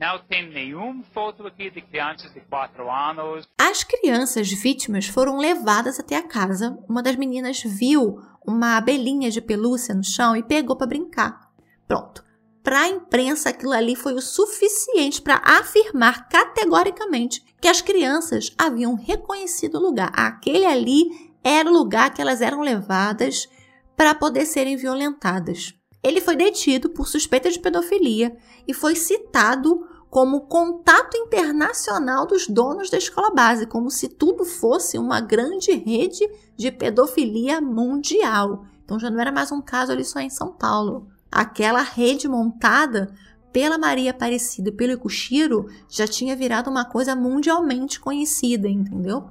[0.00, 3.46] não tem nenhuma foto aqui de crianças de 4 anos.
[3.58, 6.78] As crianças vítimas foram levadas até a casa.
[6.88, 11.50] Uma das meninas viu uma abelhinha de pelúcia no chão e pegou para brincar.
[11.86, 12.24] Pronto.
[12.62, 18.94] Para a imprensa, aquilo ali foi o suficiente para afirmar categoricamente que as crianças haviam
[18.94, 20.10] reconhecido o lugar.
[20.14, 21.04] Aquele ali
[21.44, 23.48] era o lugar que elas eram levadas
[23.94, 25.74] para poder serem violentadas.
[26.02, 28.36] Ele foi detido por suspeita de pedofilia
[28.66, 34.98] e foi citado como contato internacional dos donos da escola base, como se tudo fosse
[34.98, 38.64] uma grande rede de pedofilia mundial.
[38.84, 41.06] Então já não era mais um caso ali só em São Paulo.
[41.30, 43.14] Aquela rede montada
[43.52, 49.28] pela Maria Aparecida e pelo Ikushiro já tinha virado uma coisa mundialmente conhecida, entendeu?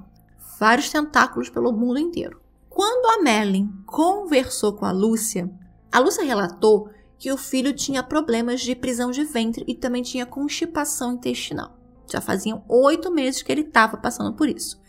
[0.58, 2.40] Vários tentáculos pelo mundo inteiro.
[2.70, 5.50] Quando a Merlin conversou com a Lúcia,
[5.92, 10.24] a Lúcia relatou que o filho tinha problemas de prisão de ventre e também tinha
[10.24, 11.76] constipação intestinal.
[12.10, 14.80] Já faziam oito meses que ele estava passando por isso.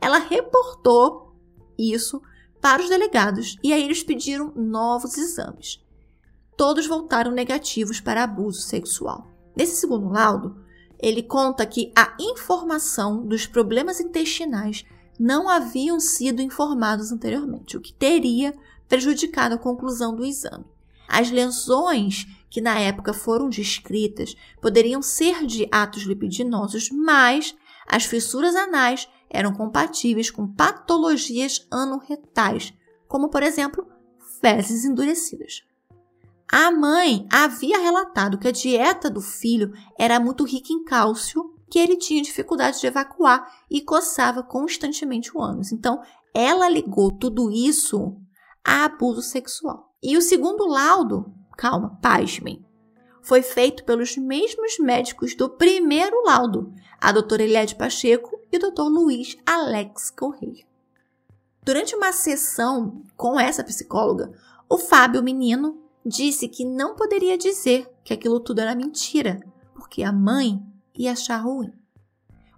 [0.00, 1.34] Ela reportou
[1.78, 2.22] isso
[2.60, 5.82] para os delegados e aí eles pediram novos exames.
[6.56, 9.26] Todos voltaram negativos para abuso sexual.
[9.56, 10.62] Nesse segundo laudo,
[10.98, 14.84] ele conta que a informação dos problemas intestinais
[15.18, 18.54] não haviam sido informados anteriormente, o que teria
[18.92, 20.66] prejudicado a conclusão do exame.
[21.08, 28.54] As lesões que na época foram descritas poderiam ser de atos lipidinosos, mas as fissuras
[28.54, 32.74] anais eram compatíveis com patologias anorretais,
[33.08, 33.86] como por exemplo,
[34.42, 35.62] fezes endurecidas.
[36.46, 41.78] A mãe havia relatado que a dieta do filho era muito rica em cálcio, que
[41.78, 45.72] ele tinha dificuldade de evacuar e coçava constantemente o ânus.
[45.72, 46.02] Então,
[46.34, 48.21] ela ligou tudo isso
[48.64, 49.92] a abuso sexual.
[50.02, 52.64] E o segundo laudo, calma, pasmem,
[53.22, 58.88] foi feito pelos mesmos médicos do primeiro laudo, a doutora Eliade Pacheco e o doutor
[58.88, 60.64] Luiz Alex Correia.
[61.64, 64.32] Durante uma sessão com essa psicóloga,
[64.68, 69.40] o Fábio Menino disse que não poderia dizer que aquilo tudo era mentira,
[69.74, 70.60] porque a mãe
[70.96, 71.72] ia achar ruim.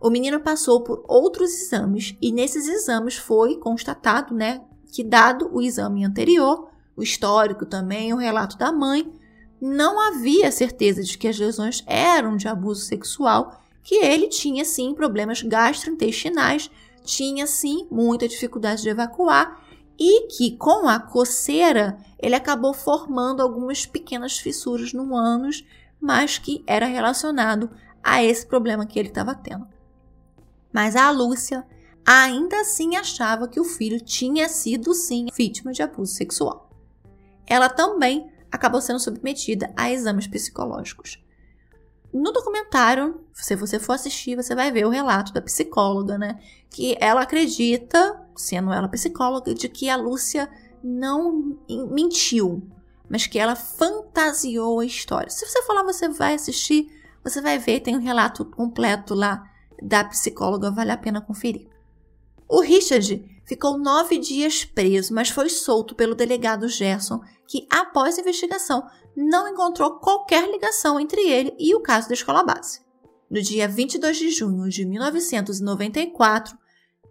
[0.00, 4.62] O menino passou por outros exames e nesses exames foi constatado, né,
[4.94, 9.12] que dado o exame anterior, o histórico também, o relato da mãe,
[9.60, 14.94] não havia certeza de que as lesões eram de abuso sexual, que ele tinha sim
[14.94, 16.70] problemas gastrointestinais,
[17.02, 19.60] tinha sim muita dificuldade de evacuar
[19.98, 25.64] e que com a coceira ele acabou formando algumas pequenas fissuras no ânus,
[26.00, 27.68] mas que era relacionado
[28.00, 29.66] a esse problema que ele estava tendo.
[30.72, 31.66] Mas a Lúcia
[32.04, 36.70] ainda assim achava que o filho tinha sido sim vítima de abuso sexual.
[37.46, 41.22] Ela também acabou sendo submetida a exames psicológicos.
[42.12, 46.38] No documentário, se você for assistir, você vai ver o relato da psicóloga, né?
[46.70, 50.48] Que ela acredita, sendo ela psicóloga, de que a Lúcia
[50.82, 51.58] não
[51.90, 52.62] mentiu,
[53.10, 55.28] mas que ela fantasiou a história.
[55.28, 56.88] Se você falar, você vai assistir,
[57.24, 59.50] você vai ver, tem um relato completo lá
[59.82, 61.73] da psicóloga, vale a pena conferir.
[62.48, 68.20] O Richard ficou nove dias preso, mas foi solto pelo delegado Gerson, que, após a
[68.20, 72.80] investigação, não encontrou qualquer ligação entre ele e o caso da escola base.
[73.30, 76.56] No dia 22 de junho de 1994,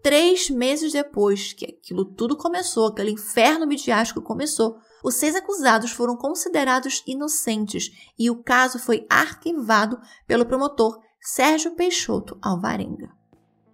[0.02, 6.16] três meses depois que aquilo tudo começou, aquele inferno midiático começou, os seis acusados foram
[6.16, 13.23] considerados inocentes e o caso foi arquivado pelo promotor Sérgio Peixoto Alvarenga.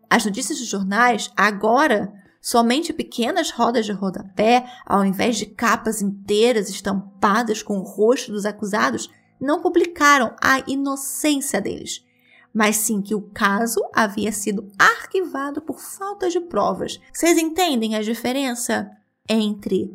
[0.10, 6.70] As notícias dos jornais agora Somente pequenas rodas de rodapé, ao invés de capas inteiras
[6.70, 12.06] estampadas com o rosto dos acusados, não publicaram a inocência deles,
[12.54, 17.00] mas sim que o caso havia sido arquivado por falta de provas.
[17.12, 18.90] Vocês entendem a diferença
[19.28, 19.94] entre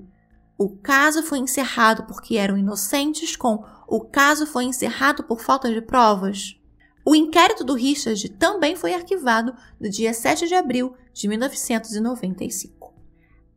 [0.57, 5.81] o caso foi encerrado porque eram inocentes com o caso foi encerrado por falta de
[5.81, 6.57] provas?
[7.05, 12.95] O inquérito do Richard também foi arquivado no dia 7 de abril de 1995.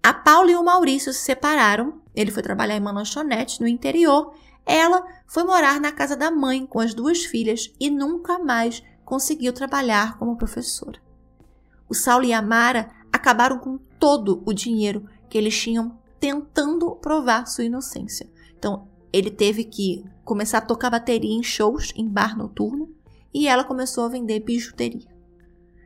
[0.04, 4.34] A Paula e o Maurício se separaram, ele foi trabalhar em uma lanchonete no interior,
[4.66, 9.54] ela foi morar na casa da mãe com as duas filhas e nunca mais conseguiu
[9.54, 11.00] trabalhar como professora.
[11.88, 17.46] O Saulo e a Mara acabaram com todo o dinheiro que eles tinham tentando provar
[17.46, 18.30] sua inocência.
[18.58, 22.94] Então, ele teve que começar a tocar bateria em shows, em bar noturno,
[23.38, 25.08] e ela começou a vender bijuteria.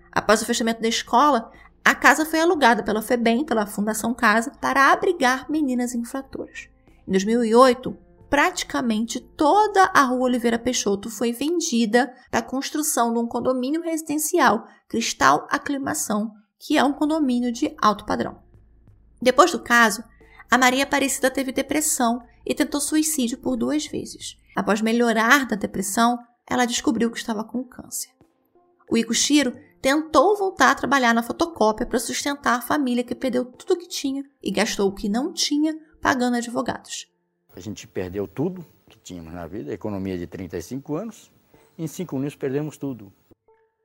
[0.09, 1.51] Após o fechamento da escola,
[1.83, 6.69] a casa foi alugada pela FEBEM, pela Fundação Casa, para abrigar meninas infratoras.
[7.05, 7.97] Em 2008,
[8.29, 14.65] praticamente toda a Rua Oliveira Peixoto foi vendida para a construção de um condomínio residencial,
[14.87, 18.39] Cristal Aclimação, que é um condomínio de alto padrão.
[19.21, 20.01] Depois do caso,
[20.49, 24.37] a Maria Aparecida teve depressão e tentou suicídio por duas vezes.
[24.55, 26.17] Após melhorar da depressão,
[26.51, 28.09] ela descobriu que estava com câncer.
[28.89, 33.73] O Ikushiro tentou voltar a trabalhar na fotocópia para sustentar a família que perdeu tudo
[33.73, 37.09] o que tinha e gastou o que não tinha pagando advogados.
[37.55, 41.31] A gente perdeu tudo que tínhamos na vida, a economia de 35 anos.
[41.77, 43.13] Em cinco anos perdemos tudo.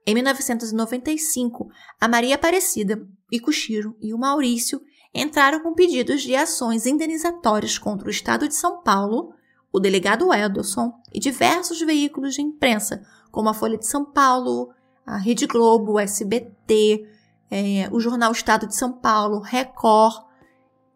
[0.05, 4.83] Em 1995, a Maria Aparecida, Ikushiro e o Maurício
[5.15, 9.36] entraram com pedidos de ações indenizatórias contra o Estado de São Paulo
[9.77, 14.71] o delegado Edelson e diversos veículos de imprensa, como a Folha de São Paulo,
[15.05, 17.07] a Rede Globo, o SBT,
[17.51, 20.25] é, o Jornal Estado de São Paulo, Record,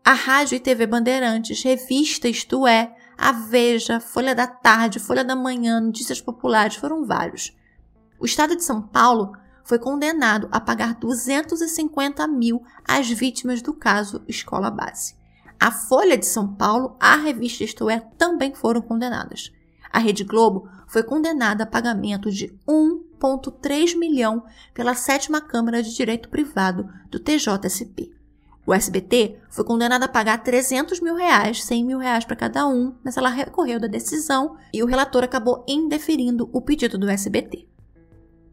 [0.03, 5.37] a Rádio e TV Bandeirantes, Revista Isto É, a Veja, Folha da Tarde, Folha da
[5.37, 7.55] Manhã, Notícias Populares, foram vários.
[8.18, 14.24] O estado de São Paulo foi condenado a pagar 250 mil às vítimas do caso
[14.26, 15.20] Escola Base.
[15.63, 19.53] A Folha de São Paulo, a revista Isto É, também foram condenadas.
[19.93, 24.43] A Rede Globo foi condenada a pagamento de 1,3 milhão
[24.73, 28.11] pela sétima Câmara de Direito Privado do TJSP.
[28.67, 32.95] O SBT foi condenado a pagar 300 mil reais, 100 mil reais para cada um,
[33.05, 37.69] mas ela recorreu da decisão e o relator acabou indeferindo o pedido do SBT.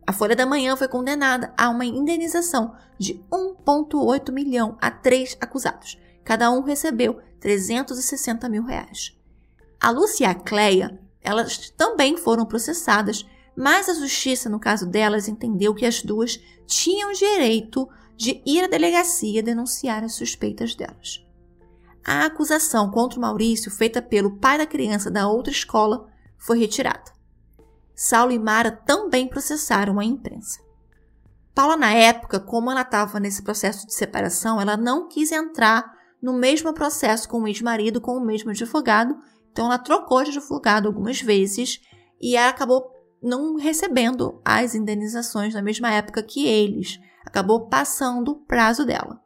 [0.05, 5.97] A Folha da Manhã foi condenada a uma indenização de 1,8 milhão a três acusados.
[6.28, 9.17] Cada um recebeu 360 mil reais.
[9.80, 13.25] A Lúcia e a Cleia, elas também foram processadas,
[13.55, 18.67] mas a justiça, no caso delas, entendeu que as duas tinham direito de ir à
[18.67, 21.25] delegacia denunciar as suspeitas delas.
[22.05, 27.09] A acusação contra o Maurício, feita pelo pai da criança da outra escola, foi retirada.
[27.95, 30.59] Saulo e Mara também processaram a imprensa.
[31.55, 36.34] Paula, na época, como ela estava nesse processo de separação, ela não quis entrar no
[36.34, 39.18] mesmo processo com o ex-marido, com o mesmo advogado,
[39.51, 41.80] então ela trocou de advogado algumas vezes
[42.20, 42.91] e acabou
[43.22, 49.20] não recebendo as indenizações na mesma época que eles acabou passando o prazo dela.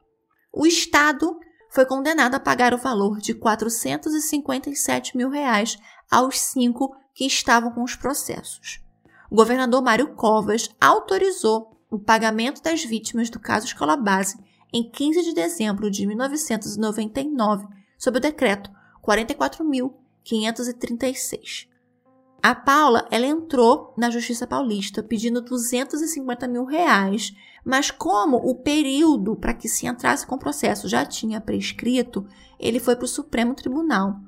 [0.52, 1.38] O Estado
[1.70, 5.78] foi condenado a pagar o valor de 457 mil reais
[6.10, 8.82] aos cinco que estavam com os processos.
[9.30, 14.38] O governador Mário Covas autorizou o pagamento das vítimas do caso Escola Base
[14.74, 17.68] em 15 de dezembro de 1999,
[17.98, 18.72] sob o decreto
[19.04, 21.68] 44.536.
[22.44, 29.36] A Paula, ela entrou na Justiça Paulista pedindo 250 mil reais mas como o período
[29.36, 32.26] para que se entrasse com o processo já tinha prescrito,
[32.60, 34.20] ele foi para o Supremo Tribunal.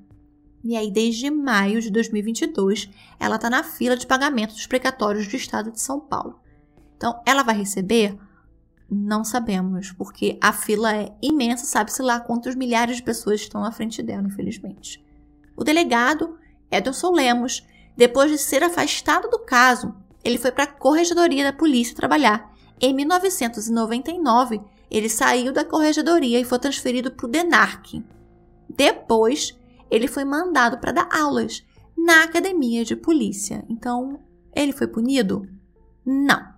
[0.64, 2.90] E aí, desde maio de 2022,
[3.20, 6.40] ela está na fila de pagamento dos precatórios do Estado de São Paulo.
[6.96, 8.18] Então, ela vai receber?
[8.94, 13.72] Não sabemos, porque a fila é imensa, sabe-se lá quantos milhares de pessoas estão na
[13.72, 15.04] frente dela, infelizmente.
[15.56, 16.38] O delegado,
[16.70, 17.66] Edson Lemos,
[17.98, 22.54] depois de ser afastado do caso, ele foi para a corregedoria da polícia trabalhar
[22.86, 28.04] em 1999, ele saiu da corregedoria e foi transferido para o DENARC.
[28.70, 29.58] Depois,
[29.90, 31.66] ele foi mandado para dar aulas
[31.98, 33.64] na academia de polícia.
[33.70, 34.20] Então,
[34.54, 35.48] ele foi punido?
[36.06, 36.53] Não.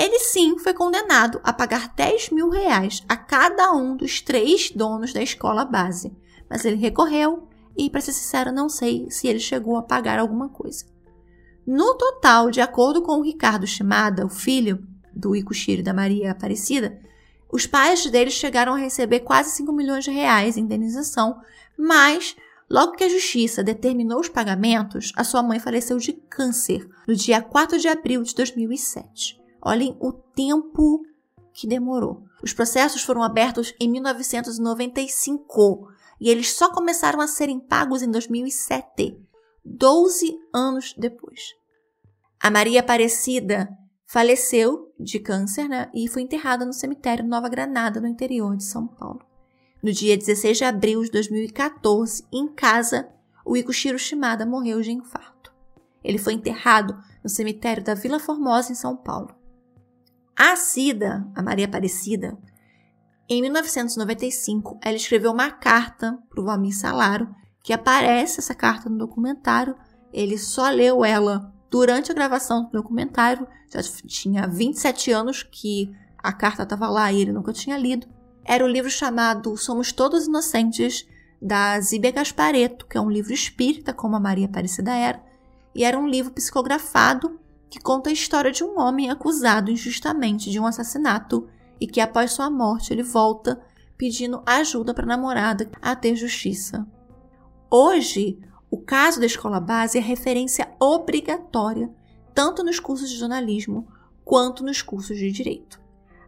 [0.00, 5.12] Ele sim foi condenado a pagar 10 mil reais a cada um dos três donos
[5.12, 6.16] da escola base.
[6.48, 7.46] Mas ele recorreu
[7.76, 10.86] e, para ser sincero, não sei se ele chegou a pagar alguma coisa.
[11.66, 14.82] No total, de acordo com o Ricardo Shimada, o filho,
[15.14, 16.98] do Icuxiri e da Maria Aparecida,
[17.52, 21.42] os pais deles chegaram a receber quase 5 milhões de reais em indenização,
[21.76, 22.34] mas
[22.70, 27.42] logo que a justiça determinou os pagamentos, a sua mãe faleceu de câncer no dia
[27.42, 29.39] 4 de abril de 2007.
[29.62, 31.02] Olhem o tempo
[31.52, 32.24] que demorou.
[32.42, 35.88] Os processos foram abertos em 1995
[36.20, 39.18] e eles só começaram a serem pagos em 2007,
[39.64, 41.54] 12 anos depois.
[42.40, 43.68] A Maria Aparecida
[44.06, 48.86] faleceu de câncer né, e foi enterrada no cemitério Nova Granada, no interior de São
[48.86, 49.20] Paulo.
[49.82, 53.08] No dia 16 de abril de 2014, em casa,
[53.44, 55.52] o Ikushiro Shimada morreu de infarto.
[56.02, 59.39] Ele foi enterrado no cemitério da Vila Formosa, em São Paulo.
[60.36, 62.38] A Cida, a Maria Aparecida,
[63.32, 68.98] em 1995, ela escreveu uma carta para o Valmir Salaro, que aparece essa carta no
[68.98, 69.76] documentário.
[70.12, 76.32] Ele só leu ela durante a gravação do documentário, já tinha 27 anos que a
[76.32, 78.08] carta estava lá e ele nunca tinha lido.
[78.44, 81.06] Era o um livro chamado Somos Todos Inocentes,
[81.40, 85.22] da Zíbia Gaspareto, que é um livro espírita, como a Maria Aparecida era,
[85.72, 87.38] e era um livro psicografado
[87.70, 91.48] que conta a história de um homem acusado injustamente de um assassinato
[91.80, 93.60] e que após sua morte ele volta
[93.96, 96.86] pedindo ajuda para a namorada a ter justiça.
[97.70, 98.40] Hoje,
[98.70, 101.88] o caso da escola base é referência obrigatória
[102.34, 103.86] tanto nos cursos de jornalismo
[104.24, 105.80] quanto nos cursos de direito.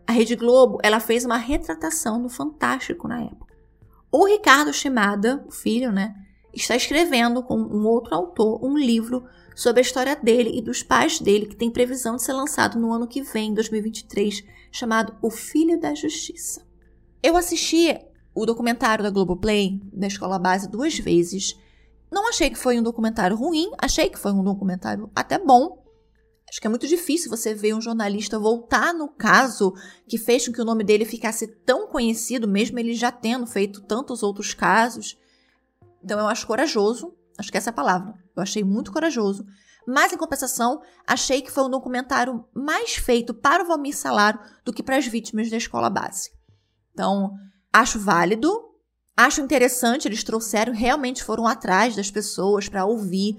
[0.06, 3.54] A Rede Globo ela fez uma retratação no Fantástico na época.
[4.10, 6.14] O Ricardo Shimada, o filho, né,
[6.52, 9.24] está escrevendo com um outro autor um livro
[9.54, 12.92] sobre a história dele e dos pais dele, que tem previsão de ser lançado no
[12.92, 16.66] ano que vem, 2023, chamado O Filho da Justiça.
[17.22, 17.98] Eu assisti
[18.34, 21.56] o documentário da Globoplay, da Escola Base, duas vezes.
[22.10, 25.82] Não achei que foi um documentário ruim, achei que foi um documentário até bom.
[26.48, 29.72] Acho que é muito difícil você ver um jornalista voltar no caso
[30.06, 33.80] que fez com que o nome dele ficasse tão conhecido, mesmo ele já tendo feito
[33.82, 35.18] tantos outros casos.
[36.04, 38.21] Então eu acho corajoso, acho que essa é a palavra.
[38.34, 39.44] Eu achei muito corajoso.
[39.86, 44.72] Mas, em compensação, achei que foi um documentário mais feito para o Valmir Salaro do
[44.72, 46.30] que para as vítimas da escola base.
[46.92, 47.32] Então,
[47.72, 48.52] acho válido,
[49.16, 53.36] acho interessante, eles trouxeram, realmente foram atrás das pessoas para ouvir,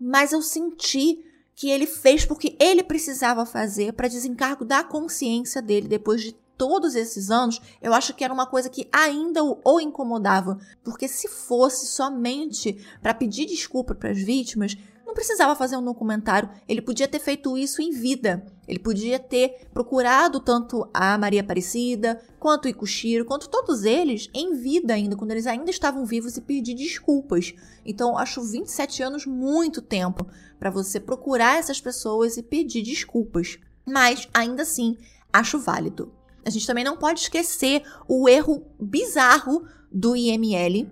[0.00, 1.24] mas eu senti
[1.56, 6.94] que ele fez porque ele precisava fazer para desencargo da consciência dele depois de todos
[6.94, 11.86] esses anos, eu acho que era uma coisa que ainda o, incomodava, porque se fosse
[11.86, 17.18] somente para pedir desculpa para as vítimas, não precisava fazer um documentário, ele podia ter
[17.18, 18.44] feito isso em vida.
[18.68, 24.54] Ele podia ter procurado tanto a Maria Aparecida, quanto o Ikushiro, quanto todos eles em
[24.54, 27.54] vida ainda, quando eles ainda estavam vivos e pedir desculpas.
[27.86, 30.26] Então, acho 27 anos muito tempo
[30.58, 33.58] para você procurar essas pessoas e pedir desculpas.
[33.86, 34.98] Mas, ainda assim,
[35.32, 36.19] acho válido.
[36.44, 40.88] A gente também não pode esquecer o erro bizarro do IML.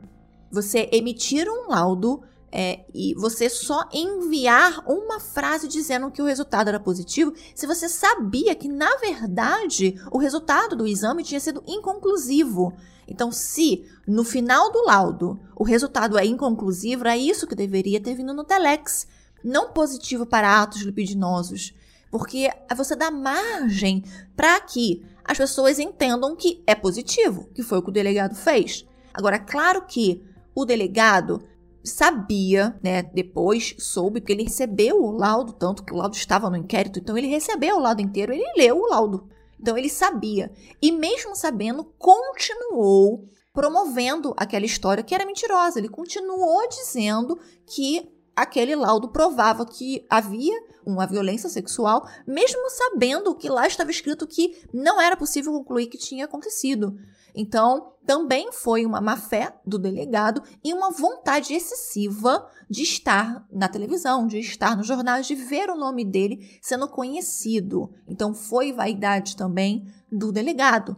[0.51, 6.69] Você emitir um laudo é, e você só enviar uma frase dizendo que o resultado
[6.69, 12.73] era positivo, se você sabia que, na verdade, o resultado do exame tinha sido inconclusivo.
[13.07, 18.15] Então, se no final do laudo o resultado é inconclusivo, é isso que deveria ter
[18.15, 19.07] vindo no Telex.
[19.45, 21.75] Não positivo para atos lipidinosos.
[22.11, 24.03] Porque você dá margem
[24.35, 28.87] para que as pessoas entendam que é positivo, que foi o que o delegado fez.
[29.13, 30.25] Agora, é claro que
[30.55, 31.43] o delegado
[31.85, 36.57] sabia, né, depois soube que ele recebeu o laudo, tanto que o laudo estava no
[36.57, 39.29] inquérito, então ele recebeu o laudo inteiro, ele leu o laudo.
[39.61, 40.51] Então ele sabia.
[40.81, 45.79] E mesmo sabendo, continuou promovendo aquela história que era mentirosa.
[45.79, 50.59] Ele continuou dizendo que aquele laudo provava que havia
[50.91, 55.99] uma violência sexual, mesmo sabendo que lá estava escrito que não era possível concluir que
[55.99, 56.99] tinha acontecido.
[57.35, 63.69] Então, também foi uma má fé do delegado e uma vontade excessiva de estar na
[63.69, 67.93] televisão, de estar nos jornais, de ver o nome dele sendo conhecido.
[68.07, 70.97] Então, foi vaidade também do delegado.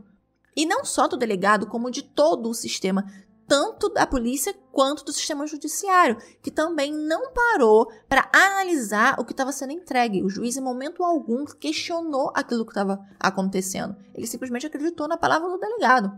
[0.57, 3.05] E não só do delegado, como de todo o sistema,
[3.51, 9.33] tanto da polícia quanto do sistema judiciário, que também não parou para analisar o que
[9.33, 10.23] estava sendo entregue.
[10.23, 13.97] O juiz, em momento algum, questionou aquilo que estava acontecendo.
[14.15, 16.17] Ele simplesmente acreditou na palavra do delegado.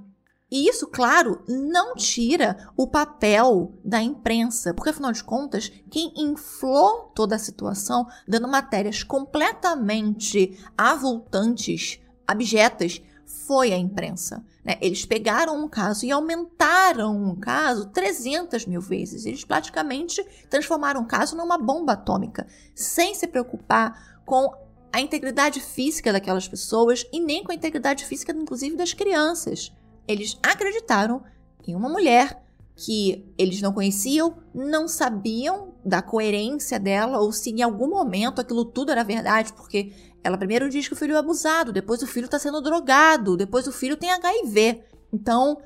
[0.50, 7.10] E isso, claro, não tira o papel da imprensa, porque afinal de contas, quem inflou
[7.14, 14.44] toda a situação, dando matérias completamente avultantes, abjetas, foi a imprensa.
[14.64, 14.76] Né?
[14.80, 19.26] Eles pegaram um caso e aumentaram um caso 300 mil vezes.
[19.26, 24.52] Eles praticamente transformaram o caso numa bomba atômica, sem se preocupar com
[24.92, 29.72] a integridade física daquelas pessoas e nem com a integridade física, inclusive, das crianças
[30.06, 31.22] eles acreditaram
[31.66, 32.40] em uma mulher
[32.74, 38.64] que eles não conheciam, não sabiam da coerência dela ou se em algum momento aquilo
[38.64, 39.92] tudo era verdade, porque
[40.22, 43.66] ela primeiro diz que o filho é abusado, depois o filho está sendo drogado, depois
[43.66, 44.84] o filho tem HIV.
[45.12, 45.58] Então,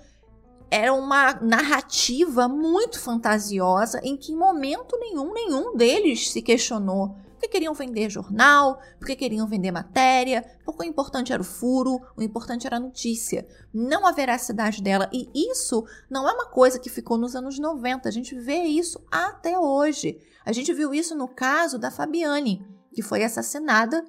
[0.71, 7.49] era uma narrativa muito fantasiosa em que em momento nenhum nenhum deles se questionou porque
[7.49, 12.67] queriam vender jornal, porque queriam vender matéria, porque o importante era o furo, o importante
[12.67, 15.09] era a notícia, não a veracidade dela.
[15.13, 19.05] E isso não é uma coisa que ficou nos anos 90, a gente vê isso
[19.11, 20.19] até hoje.
[20.45, 24.03] A gente viu isso no caso da Fabiane, que foi assassinada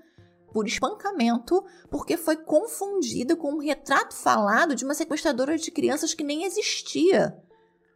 [0.57, 6.23] por espancamento porque foi confundida com um retrato falado de uma sequestradora de crianças que
[6.23, 7.37] nem existia.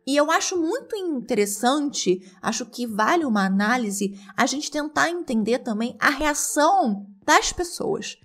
[0.06, 5.98] E eu acho muito interessante, acho que vale uma análise, a gente tentar entender também
[6.00, 8.16] a reação das pessoas.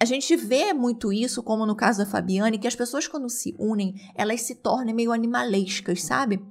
[0.00, 3.54] A gente vê muito isso, como no caso da Fabiane, que as pessoas quando se
[3.58, 6.42] unem, elas se tornam meio animalescas, sabe?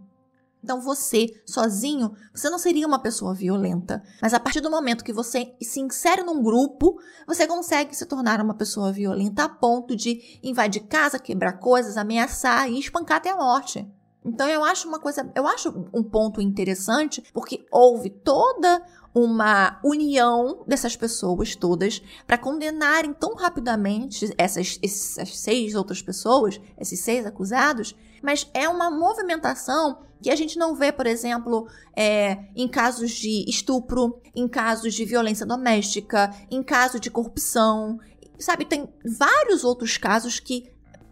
[0.64, 4.04] Então você, sozinho, você não seria uma pessoa violenta.
[4.22, 8.40] Mas a partir do momento que você se insere num grupo, você consegue se tornar
[8.40, 13.38] uma pessoa violenta a ponto de invadir casa, quebrar coisas, ameaçar e espancar até a
[13.38, 13.90] morte.
[14.24, 18.84] Então eu acho uma coisa, eu acho um ponto interessante, porque houve toda
[19.14, 27.00] uma união dessas pessoas todas para condenarem tão rapidamente essas, essas seis outras pessoas, esses
[27.00, 32.68] seis acusados, mas é uma movimentação que a gente não vê, por exemplo, é, em
[32.68, 38.00] casos de estupro, em casos de violência doméstica, em caso de corrupção.
[38.38, 40.72] Sabe, tem vários outros casos que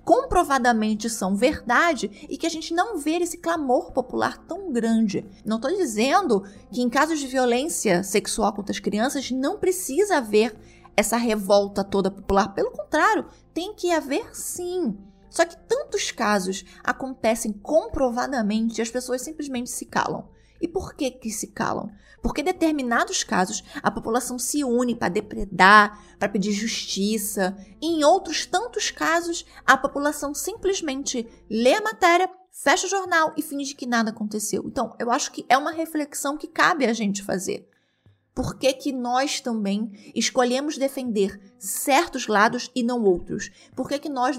[0.10, 5.24] comprovadamente são verdade e que a gente não vê esse clamor popular tão grande.
[5.46, 10.56] Não estou dizendo que em casos de violência sexual contra as crianças não precisa haver
[10.98, 12.54] essa revolta toda popular.
[12.56, 14.98] Pelo contrário, tem que haver sim.
[15.30, 20.30] Só que tantos casos acontecem comprovadamente e as pessoas simplesmente se calam.
[20.62, 21.90] E por que que se calam?
[22.22, 27.56] Porque em determinados casos a população se une para depredar, para pedir justiça.
[27.82, 33.42] E em outros tantos casos, a população simplesmente lê a matéria, fecha o jornal e
[33.42, 34.64] finge que nada aconteceu.
[34.66, 37.70] Então, eu acho que é uma reflexão que cabe a gente fazer.
[38.36, 43.50] Por que, que nós também escolhemos defender certos lados e não outros?
[43.76, 44.38] Por que, que nós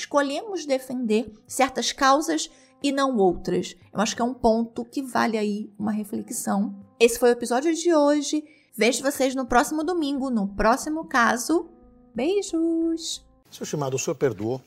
[0.00, 2.50] escolhemos defender certas causas
[2.82, 3.76] e não outras?
[3.92, 6.74] Eu acho que é um ponto que vale aí uma reflexão.
[6.98, 8.44] Esse foi o episódio de hoje.
[8.76, 11.68] Vejo vocês no próximo domingo, no próximo caso.
[12.14, 13.24] Beijos!
[13.50, 14.60] Seu chamado, o senhor perdoou?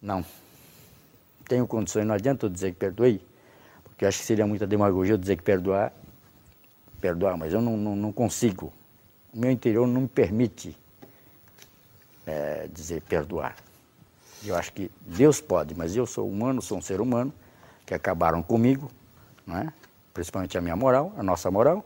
[0.00, 0.24] Não.
[1.48, 3.20] Tenho condições, não adianta eu dizer que perdoei,
[3.82, 5.92] porque acho que seria muita demagogia eu dizer que perdoar
[7.04, 8.72] perdoar, mas eu não, não, não consigo.
[9.30, 10.74] O meu interior não me permite
[12.26, 13.56] é, dizer perdoar.
[14.46, 17.32] Eu acho que Deus pode, mas eu sou humano, sou um ser humano,
[17.86, 18.90] que acabaram comigo,
[19.46, 19.72] não é?
[20.14, 21.84] principalmente a minha moral, a nossa moral.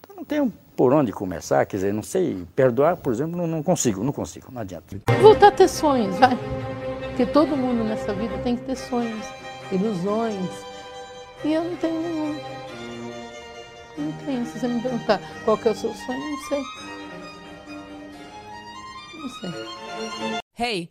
[0.00, 3.62] Então não tenho por onde começar, quer dizer, não sei, perdoar, por exemplo, não, não
[3.62, 4.96] consigo, não consigo, não adianta.
[5.22, 6.36] Voltar a ter sonhos, vai.
[7.08, 9.26] Porque todo mundo nessa vida tem que ter sonhos,
[9.72, 10.50] ilusões.
[11.44, 12.40] E eu não tenho nenhum.
[13.96, 14.44] Não tenho.
[14.46, 16.62] Se você me perguntar qual que é o seu sonho, não sei.
[19.14, 19.50] Não sei.
[20.58, 20.90] Hey,